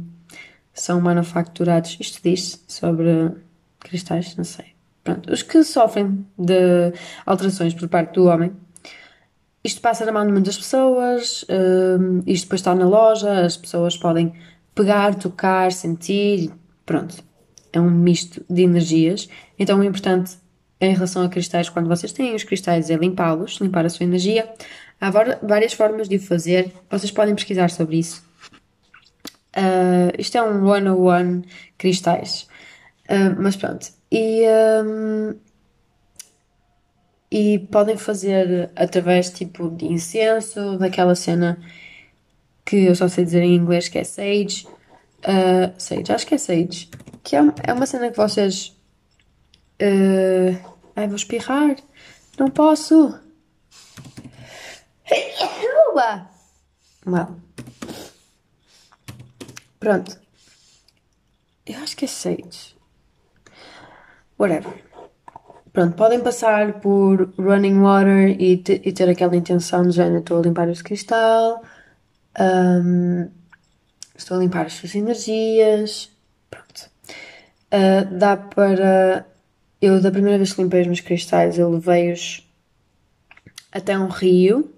são 0.73 1.01
manufaturados. 1.01 1.97
Isto 2.01 2.21
diz 2.23 2.63
sobre 2.67 3.31
cristais, 3.81 4.37
não 4.37 4.45
sei. 4.45 4.67
Pronto, 5.05 5.33
os 5.33 5.43
que 5.43 5.65
sofrem 5.65 6.25
de 6.39 6.93
alterações 7.27 7.75
por 7.75 7.89
parte 7.89 8.15
do 8.15 8.27
homem. 8.27 8.53
Isto 9.65 9.81
passa 9.81 10.05
na 10.05 10.13
mão 10.13 10.27
de 10.27 10.33
muitas 10.33 10.57
pessoas, 10.57 11.45
uh, 11.45 12.23
isto 12.27 12.45
depois 12.45 12.61
está 12.61 12.75
na 12.75 12.85
loja, 12.85 13.45
as 13.45 13.57
pessoas 13.57 13.97
podem 13.97 14.33
pegar, 14.75 15.15
tocar, 15.15 15.73
sentir, 15.73 16.51
pronto. 16.85 17.23
É 17.73 17.81
um 17.81 17.91
misto 17.91 18.45
de 18.51 18.63
energias. 18.63 19.29
Então 19.59 19.79
o 19.79 19.85
importante 19.85 20.37
em 20.81 20.93
relação 20.93 21.23
a 21.23 21.29
cristais, 21.29 21.69
quando 21.69 21.89
vocês 21.89 22.13
têm 22.13 22.35
os 22.35 22.43
cristais, 22.43 22.91
é 22.91 22.97
limpá-los, 22.97 23.59
limpar 23.61 23.87
a 23.87 23.89
sua 23.89 24.05
energia. 24.05 24.53
Há 25.01 25.11
várias 25.43 25.73
formas 25.73 26.09
de 26.09 26.17
o 26.17 26.21
fazer, 26.21 26.73
vocês 26.91 27.11
podem 27.11 27.35
pesquisar 27.35 27.71
sobre 27.71 27.99
isso. 27.99 28.23
Uh, 29.57 30.13
isto 30.19 30.39
é 30.39 30.43
um 30.43 30.67
one-on-one 30.67 31.45
cristais. 31.77 32.49
Uh, 33.09 33.35
mas 33.39 33.57
pronto. 33.57 33.89
E, 34.11 34.45
um, 34.85 35.35
e 37.31 37.59
podem 37.59 37.97
fazer 37.97 38.71
através 38.77 39.31
tipo 39.31 39.71
de 39.71 39.87
incenso, 39.87 40.79
daquela 40.79 41.15
cena 41.15 41.59
que 42.65 42.77
eu 42.85 42.95
só 42.95 43.09
sei 43.09 43.25
dizer 43.25 43.43
em 43.43 43.55
inglês 43.55 43.89
que 43.89 43.99
é 43.99 44.05
sage. 44.05 44.67
Uh, 45.21 45.73
sage, 45.79 46.13
acho 46.13 46.27
que 46.27 46.35
é 46.35 46.39
sage. 46.39 46.91
Que 47.23 47.37
é, 47.37 47.41
é 47.65 47.73
uma 47.73 47.87
cena 47.87 48.11
que 48.11 48.17
vocês. 48.17 48.77
Uh, 49.81 50.59
ai, 50.97 51.07
vou 51.07 51.17
espirrar. 51.17 51.77
Não 52.39 52.49
posso. 52.51 53.19
Uba! 55.91 56.31
Well. 57.07 57.52
Pronto. 59.83 60.17
Eu 61.67 61.81
acho 61.81 61.97
que 61.97 62.05
é 62.05 62.09
Sage. 62.09 62.77
Whatever. 64.39 64.73
Pronto, 65.73 65.97
podem 65.97 66.21
passar 66.21 66.81
por 66.81 67.35
running 67.37 67.81
water 67.81 68.41
e, 68.41 68.53
e 68.53 68.93
ter 68.93 69.09
aquela 69.09 69.35
intenção 69.35 69.83
de 69.83 69.91
género, 69.91 70.21
estou 70.21 70.39
a 70.39 70.43
limpar 70.43 70.69
este 70.69 70.85
cristal, 70.85 71.65
um, 72.39 73.29
estou 74.15 74.37
a 74.37 74.41
limpar 74.41 74.67
as 74.67 74.75
suas 74.75 74.95
energias. 74.95 76.13
Pronto. 76.49 76.89
Uh, 77.73 78.19
dá 78.19 78.37
para. 78.37 79.27
Eu, 79.81 80.01
da 80.01 80.13
primeira 80.13 80.39
vez 80.39 80.53
que 80.53 80.63
limpei 80.63 80.83
os 80.83 80.87
meus 80.87 81.01
cristais, 81.01 81.59
eu 81.59 81.69
levei-os 81.69 82.49
até 83.73 83.99
um 83.99 84.07
rio 84.07 84.73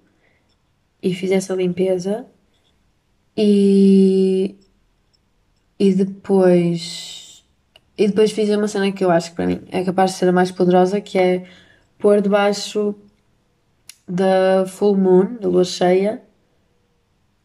e 0.99 1.13
fiz 1.13 1.29
essa 1.29 1.53
limpeza 1.53 2.25
e, 3.37 4.55
e 5.79 5.93
depois 5.93 7.43
e 7.97 8.07
depois 8.07 8.31
fiz 8.31 8.49
uma 8.49 8.67
cena 8.67 8.91
que 8.91 9.03
eu 9.03 9.11
acho 9.11 9.29
que 9.29 9.35
para 9.35 9.47
mim 9.47 9.61
é 9.71 9.83
capaz 9.83 10.11
de 10.11 10.17
ser 10.17 10.27
a 10.27 10.31
mais 10.31 10.51
poderosa 10.51 10.99
que 10.99 11.17
é 11.17 11.45
pôr 11.97 12.21
debaixo 12.21 12.95
da 14.07 14.65
full 14.67 14.95
moon, 14.95 15.37
da 15.39 15.47
lua 15.47 15.63
cheia, 15.63 16.21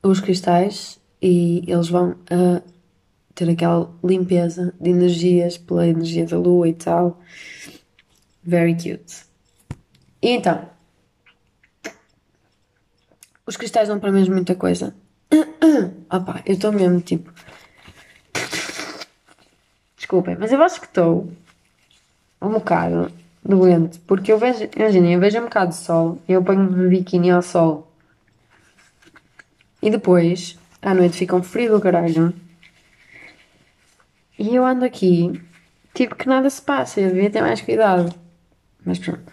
os 0.02 0.20
cristais 0.20 1.00
e 1.22 1.62
eles 1.66 1.88
vão 1.88 2.10
uh, 2.12 2.62
ter 3.34 3.48
aquela 3.48 3.90
limpeza 4.02 4.74
de 4.80 4.90
energias 4.90 5.56
pela 5.56 5.86
energia 5.86 6.26
da 6.26 6.38
lua 6.38 6.68
e 6.68 6.74
tal. 6.74 7.20
Very 8.42 8.74
cute. 8.74 9.24
E 10.22 10.30
então, 10.30 10.68
os 13.46 13.56
cristais 13.56 13.88
dão 13.88 13.98
para 13.98 14.12
mesmo 14.12 14.34
muita 14.34 14.54
coisa. 14.54 14.94
Opá, 16.12 16.42
eu 16.44 16.54
estou 16.54 16.72
mesmo 16.72 17.00
tipo. 17.00 17.32
Desculpem, 20.10 20.36
mas 20.40 20.50
eu 20.50 20.60
acho 20.60 20.80
que 20.80 20.88
estou 20.88 21.30
um 22.42 22.48
bocado 22.48 23.12
doente, 23.44 24.00
porque 24.00 24.32
eu 24.32 24.38
vejo, 24.38 24.68
imaginem, 24.74 25.14
eu 25.14 25.20
vejo 25.20 25.38
um 25.38 25.44
bocado 25.44 25.70
de 25.70 25.76
sol 25.76 26.18
e 26.28 26.32
eu 26.32 26.42
ponho-me 26.42 26.88
biquíni 26.88 27.30
ao 27.30 27.40
sol. 27.40 27.88
E 29.80 29.88
depois 29.88 30.58
à 30.82 30.92
noite 30.92 31.16
fica 31.16 31.36
um 31.36 31.44
frio 31.44 31.70
do 31.70 31.80
caralho. 31.80 32.34
E 34.36 34.52
eu 34.52 34.66
ando 34.66 34.84
aqui 34.84 35.40
tipo 35.94 36.16
que 36.16 36.26
nada 36.26 36.50
se 36.50 36.60
passa, 36.60 37.00
eu 37.00 37.10
devia 37.10 37.30
ter 37.30 37.40
mais 37.40 37.60
cuidado, 37.60 38.12
mas 38.84 38.98
pronto. 38.98 39.32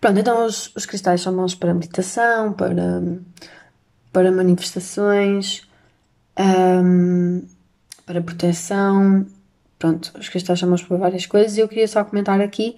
Pronto, 0.00 0.18
então 0.20 0.46
os, 0.46 0.74
os 0.74 0.86
cristais 0.86 1.20
são 1.20 1.36
bons 1.36 1.54
para 1.54 1.74
meditação, 1.74 2.54
para, 2.54 3.02
para 4.10 4.32
manifestações, 4.32 5.68
um, 6.38 7.39
para 8.10 8.20
proteção. 8.20 9.24
Pronto, 9.78 10.12
os 10.18 10.28
cristais 10.28 10.60
bons 10.64 10.82
para 10.82 10.96
várias 10.96 11.26
coisas 11.26 11.56
e 11.56 11.60
eu 11.60 11.68
queria 11.68 11.86
só 11.86 12.04
comentar 12.04 12.40
aqui 12.40 12.76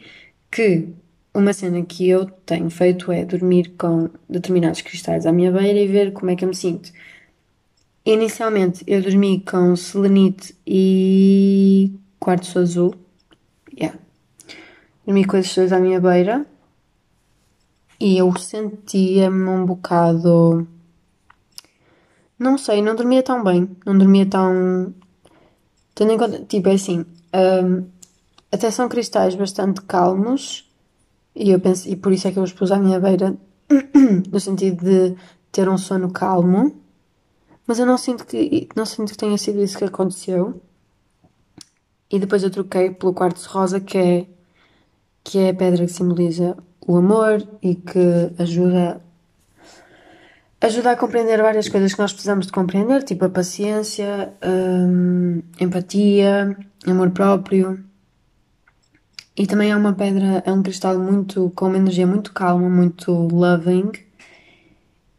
que 0.51 0.90
uma 1.33 1.55
cena 1.55 1.83
que 1.83 2.07
eu 2.07 2.27
tenho 2.45 2.68
feito 2.68 3.11
é 3.11 3.25
dormir 3.25 3.73
com 3.79 4.11
determinados 4.29 4.83
cristais 4.83 5.25
à 5.25 5.33
minha 5.33 5.51
beira 5.51 5.79
e 5.79 5.88
ver 5.88 6.12
como 6.12 6.31
é 6.31 6.37
que 6.37 6.45
eu 6.45 6.49
me 6.49 6.55
sinto. 6.55 6.92
Inicialmente 8.05 8.85
eu 8.87 9.01
dormi 9.01 9.40
com 9.40 9.75
selenite 9.75 10.55
e 10.66 11.90
quartzo 12.21 12.59
azul. 12.59 12.95
Yeah. 13.75 13.99
Dormi 15.07 15.25
com 15.25 15.38
esses 15.38 15.55
dois 15.55 15.73
à 15.73 15.81
minha 15.81 15.99
beira 15.99 16.45
e 17.99 18.18
eu 18.18 18.37
sentia-me 18.38 19.49
um 19.49 19.64
bocado. 19.64 20.68
Não 22.38 22.59
sei, 22.59 22.83
não 22.83 22.95
dormia 22.95 23.23
tão 23.23 23.42
bem, 23.42 23.75
não 23.87 23.97
dormia 23.97 24.27
tão. 24.27 24.92
Tendo 25.94 26.12
em 26.12 26.18
conta, 26.18 26.44
tipo, 26.44 26.68
é 26.68 26.74
assim, 26.74 27.05
um, 27.35 27.85
até 28.50 28.70
são 28.70 28.88
cristais 28.88 29.35
bastante 29.35 29.83
calmos 29.83 30.70
e 31.35 31.50
eu 31.50 31.61
penso, 31.61 31.88
e 31.88 31.96
por 31.96 32.12
isso 32.12 32.28
é 32.28 32.33
que 32.33 32.38
eu 32.38 32.42
os 32.42 32.52
pus 32.52 32.70
à 32.70 32.78
minha 32.78 33.00
beira, 33.00 33.37
no 34.31 34.38
sentido 34.38 34.85
de 34.85 35.16
ter 35.50 35.68
um 35.68 35.78
sono 35.78 36.11
calmo, 36.12 36.76
mas 37.66 37.78
eu 37.78 37.87
não 37.87 37.96
sinto 37.96 38.26
que, 38.26 38.68
não 38.76 38.85
sinto 38.85 39.12
que 39.12 39.18
tenha 39.18 39.38
sido 39.38 39.62
isso 39.62 39.78
que 39.78 39.85
aconteceu. 39.85 40.61
E 42.11 42.18
depois 42.18 42.42
eu 42.42 42.50
troquei 42.50 42.90
pelo 42.90 43.14
quartzo 43.14 43.48
rosa, 43.48 43.81
que 43.81 43.96
é, 43.96 44.26
que 45.24 45.38
é 45.38 45.50
a 45.50 45.55
pedra 45.55 45.87
que 45.87 45.92
simboliza 45.92 46.57
o 46.87 46.96
amor 46.96 47.46
e 47.62 47.74
que 47.74 48.33
ajuda 48.38 49.02
ajuda 50.62 50.92
a 50.92 50.96
compreender 50.96 51.42
várias 51.42 51.68
coisas 51.68 51.92
que 51.92 52.01
nós 52.01 52.12
precisamos 52.12 52.46
de 52.46 52.53
compreender, 52.53 53.03
tipo 53.03 53.25
a 53.25 53.29
paciência, 53.29 54.33
hum, 54.42 55.42
empatia, 55.61 56.57
amor 56.87 57.11
próprio. 57.11 57.85
E 59.37 59.46
também 59.46 59.70
é 59.72 59.77
uma 59.77 59.92
pedra, 59.92 60.42
é 60.46 60.53
um 60.53 60.62
cristal 60.62 60.98
muito 60.98 61.51
com 61.57 61.66
uma 61.66 61.79
energia 61.79 62.07
muito 62.07 62.33
calma, 62.33 62.68
muito 62.68 63.11
loving. 63.12 63.90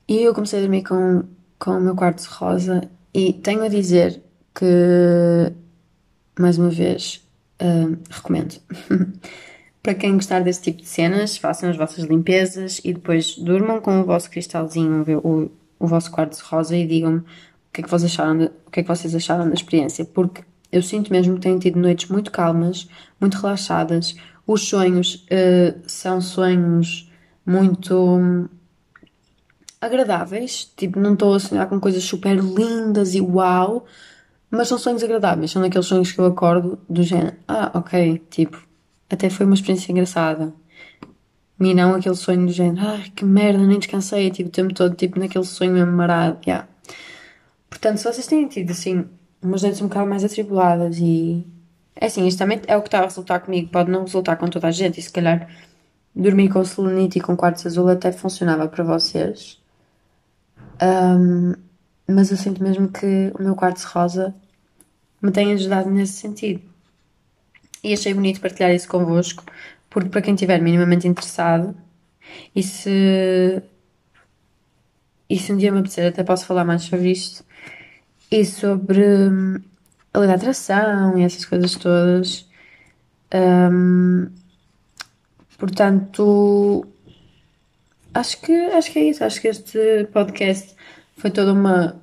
E 0.08 0.21
eu 0.21 0.34
comecei 0.34 0.60
a 0.60 0.62
dormir 0.62 0.84
com, 0.84 1.23
com 1.60 1.71
o 1.71 1.82
meu 1.82 1.95
quartzo 1.95 2.29
rosa 2.32 2.89
e 3.13 3.34
tenho 3.34 3.63
a 3.63 3.67
dizer 3.67 4.21
que 4.56 5.51
mais 6.39 6.58
uma 6.58 6.69
vez 6.69 7.21
hum, 7.62 7.97
recomendo. 8.10 8.56
Para 9.84 9.96
quem 9.96 10.13
gostar 10.13 10.39
desse 10.39 10.62
tipo 10.62 10.82
de 10.82 10.88
cenas, 10.88 11.36
façam 11.36 11.69
as 11.69 11.76
vossas 11.76 12.06
limpezas 12.06 12.80
e 12.86 12.93
depois 12.93 13.36
durmam 13.36 13.82
com 13.82 14.00
o 14.00 14.06
vosso 14.06 14.30
cristalzinho, 14.30 15.04
o, 15.22 15.52
o 15.78 15.86
vosso 15.86 16.10
quartzo 16.10 16.41
rosa 16.46 16.78
e 16.78 16.88
digam-me 16.88 17.19
o 17.19 17.26
que 17.74 17.82
é 17.82 17.84
que 17.84 17.89
vocês 17.89 18.13
acharam 18.13 18.38
de, 18.38 18.46
o 18.65 18.72
que 18.72 18.80
é 18.80 18.84
que 18.84 18.88
vocês 18.88 19.13
acharam 19.13 19.46
da 19.46 19.54
experiência, 19.54 20.06
porque 20.06 20.41
eu 20.72 20.82
sinto 20.82 21.12
mesmo 21.12 21.36
que 21.36 21.41
tenho 21.41 21.60
tido 21.60 21.78
noites 21.78 22.10
muito 22.10 22.32
calmas, 22.32 22.88
muito 23.19 23.38
relaxadas. 23.38 24.15
Os 24.48 24.69
sonhos 24.69 25.26
uh, 25.26 25.78
são 25.86 26.22
sonhos 26.22 27.12
muito 27.46 27.93
hum, 27.93 28.48
agradáveis, 29.82 30.72
tipo, 30.78 30.98
não 30.98 31.12
estou 31.12 31.34
a 31.34 31.39
sonhar 31.41 31.67
com 31.67 31.78
coisas 31.78 32.06
super 32.06 32.38
lindas 32.38 33.15
e 33.15 33.19
uau, 33.19 33.86
mas 34.50 34.69
são 34.69 34.78
sonhos 34.78 35.04
agradáveis, 35.04 35.52
são 35.52 35.62
daqueles 35.62 35.88
sonhos 35.88 36.10
que 36.13 36.19
eu 36.19 36.26
acordo 36.26 36.80
do 36.89 37.04
género, 37.04 37.36
ah, 37.50 37.69
ok, 37.74 38.22
tipo, 38.30 38.65
até 39.13 39.30
foi 39.30 39.45
uma 39.45 39.56
experiência 39.56 39.91
engraçada. 39.91 40.54
E 41.60 41.73
não 41.73 41.95
aquele 41.95 42.15
sonho 42.15 42.45
do 42.45 42.52
género, 42.52 42.86
ai 42.86 43.12
que 43.15 43.23
merda, 43.23 43.65
nem 43.65 43.80
descansei, 43.80 44.30
tipo, 44.32 44.49
o 44.49 44.52
tempo 44.52 44.73
todo, 44.73 44.95
tipo, 44.95 45.19
naquele 45.19 45.45
sonho 45.45 45.71
mesmo 45.71 45.91
marado, 45.93 46.39
yeah. 46.45 46.67
Portanto, 47.69 47.97
se 47.97 48.04
vocês 48.04 48.28
têm 48.28 48.47
tido, 48.47 48.71
assim, 48.71 49.06
umas 49.41 49.62
noites 49.62 49.82
um 49.82 49.88
bocado 49.88 50.10
mais 50.10 50.23
atribuladas 50.23 50.97
e... 50.99 51.47
É 51.95 52.08
assim, 52.08 52.28
isto 52.28 52.39
também 52.39 52.60
é 52.67 52.76
o 52.76 52.82
que 52.82 52.88
está 52.88 52.99
a 52.99 53.04
resultar 53.04 53.39
comigo, 53.39 53.69
pode 53.69 53.89
não 53.89 54.02
resultar 54.02 54.36
com 54.36 54.47
toda 54.47 54.67
a 54.67 54.71
gente, 54.71 54.99
e 54.99 55.04
se 55.04 55.12
calhar 55.12 55.47
dormir 56.15 56.49
com 56.49 56.65
selenite 56.65 57.19
e 57.19 57.21
com 57.21 57.38
quartzo 57.38 57.67
azul 57.67 57.88
até 57.88 58.12
funcionava 58.12 58.67
para 58.67 58.84
vocês. 58.84 59.62
Um, 60.82 61.54
mas 62.08 62.32
eu 62.32 62.38
sinto 62.38 62.62
mesmo 62.63 62.89
que 62.89 63.32
o 63.39 63.43
meu 63.43 63.56
quartzo 63.56 63.88
rosa 63.93 64.36
me 65.21 65.32
tem 65.32 65.54
ajudado 65.54 65.89
nesse 65.89 66.13
sentido 66.13 66.72
e 67.84 67.93
achei 67.93 68.13
bonito 68.13 68.39
partilhar 68.39 68.72
isso 68.74 68.88
convosco, 68.88 69.43
porque 69.89 70.10
para 70.10 70.22
quem 70.22 70.34
estiver 70.34 70.62
minimamente 70.62 71.08
interessado 71.08 71.76
e 72.56 72.63
se, 72.63 73.62
e 75.30 75.38
se 75.38 75.52
um 75.52 75.58
dia 75.58 75.72
me 75.72 75.80
apetecer, 75.80 76.08
até 76.08 76.24
posso 76.24 76.46
falar 76.46 76.63
mais 76.63 76.84
sobre 76.84 77.12
isto 77.12 77.43
e 78.32 78.46
sobre 78.46 79.06
hum, 79.06 79.60
a 80.13 80.19
lei 80.19 80.28
da 80.28 80.36
atração 80.36 81.17
e 81.17 81.24
essas 81.24 81.46
coisas 81.46 81.76
todas. 81.76 82.48
Um, 83.34 84.30
portanto, 85.58 86.86
acho 88.13 88.39
que, 88.41 88.52
acho 88.52 88.91
que 88.91 89.00
é 89.00 89.04
isso. 89.10 89.24
Acho 89.24 89.41
que 89.41 89.48
este 89.48 90.08
podcast 90.12 90.76
foi 91.17 91.32
toda 91.32 91.54
uma 91.54 92.02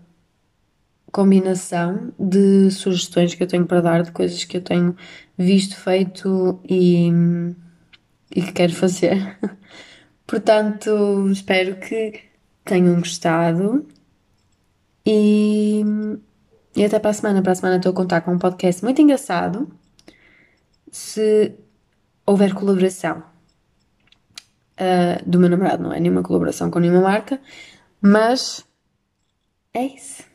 combinação 1.11 2.13
de 2.19 2.71
sugestões 2.71 3.35
que 3.35 3.43
eu 3.43 3.47
tenho 3.47 3.67
para 3.67 3.81
dar, 3.81 4.03
de 4.03 4.13
coisas 4.13 4.45
que 4.45 4.57
eu 4.57 4.63
tenho 4.63 4.97
visto, 5.37 5.77
feito 5.77 6.61
e, 6.69 7.09
e 8.35 8.43
que 8.43 8.53
quero 8.53 8.73
fazer. 8.73 9.39
Portanto, 10.27 11.29
espero 11.31 11.77
que 11.77 12.21
tenham 12.65 12.97
gostado 12.97 13.87
e, 15.05 15.83
e 16.77 16.85
até 16.85 16.99
para 16.99 17.11
a 17.11 17.15
semana. 17.15 17.43
Para 17.43 17.53
a 17.53 17.57
semana 17.57 17.77
estou 17.77 17.91
a 17.91 17.95
contar 17.95 18.21
com 18.21 18.33
um 18.33 18.39
podcast 18.39 18.85
muito 18.85 19.03
engraçado. 19.03 19.69
Se 20.91 21.55
houver 22.25 22.55
colaboração 22.55 23.23
uh, 24.79 25.29
do 25.29 25.41
meu 25.41 25.49
namorado, 25.49 25.83
não 25.83 25.93
é 25.93 25.99
nenhuma 25.99 26.23
colaboração 26.23 26.71
com 26.71 26.79
nenhuma 26.79 27.01
marca, 27.01 27.41
mas 28.01 28.65
é 29.75 29.85
isso. 29.85 30.30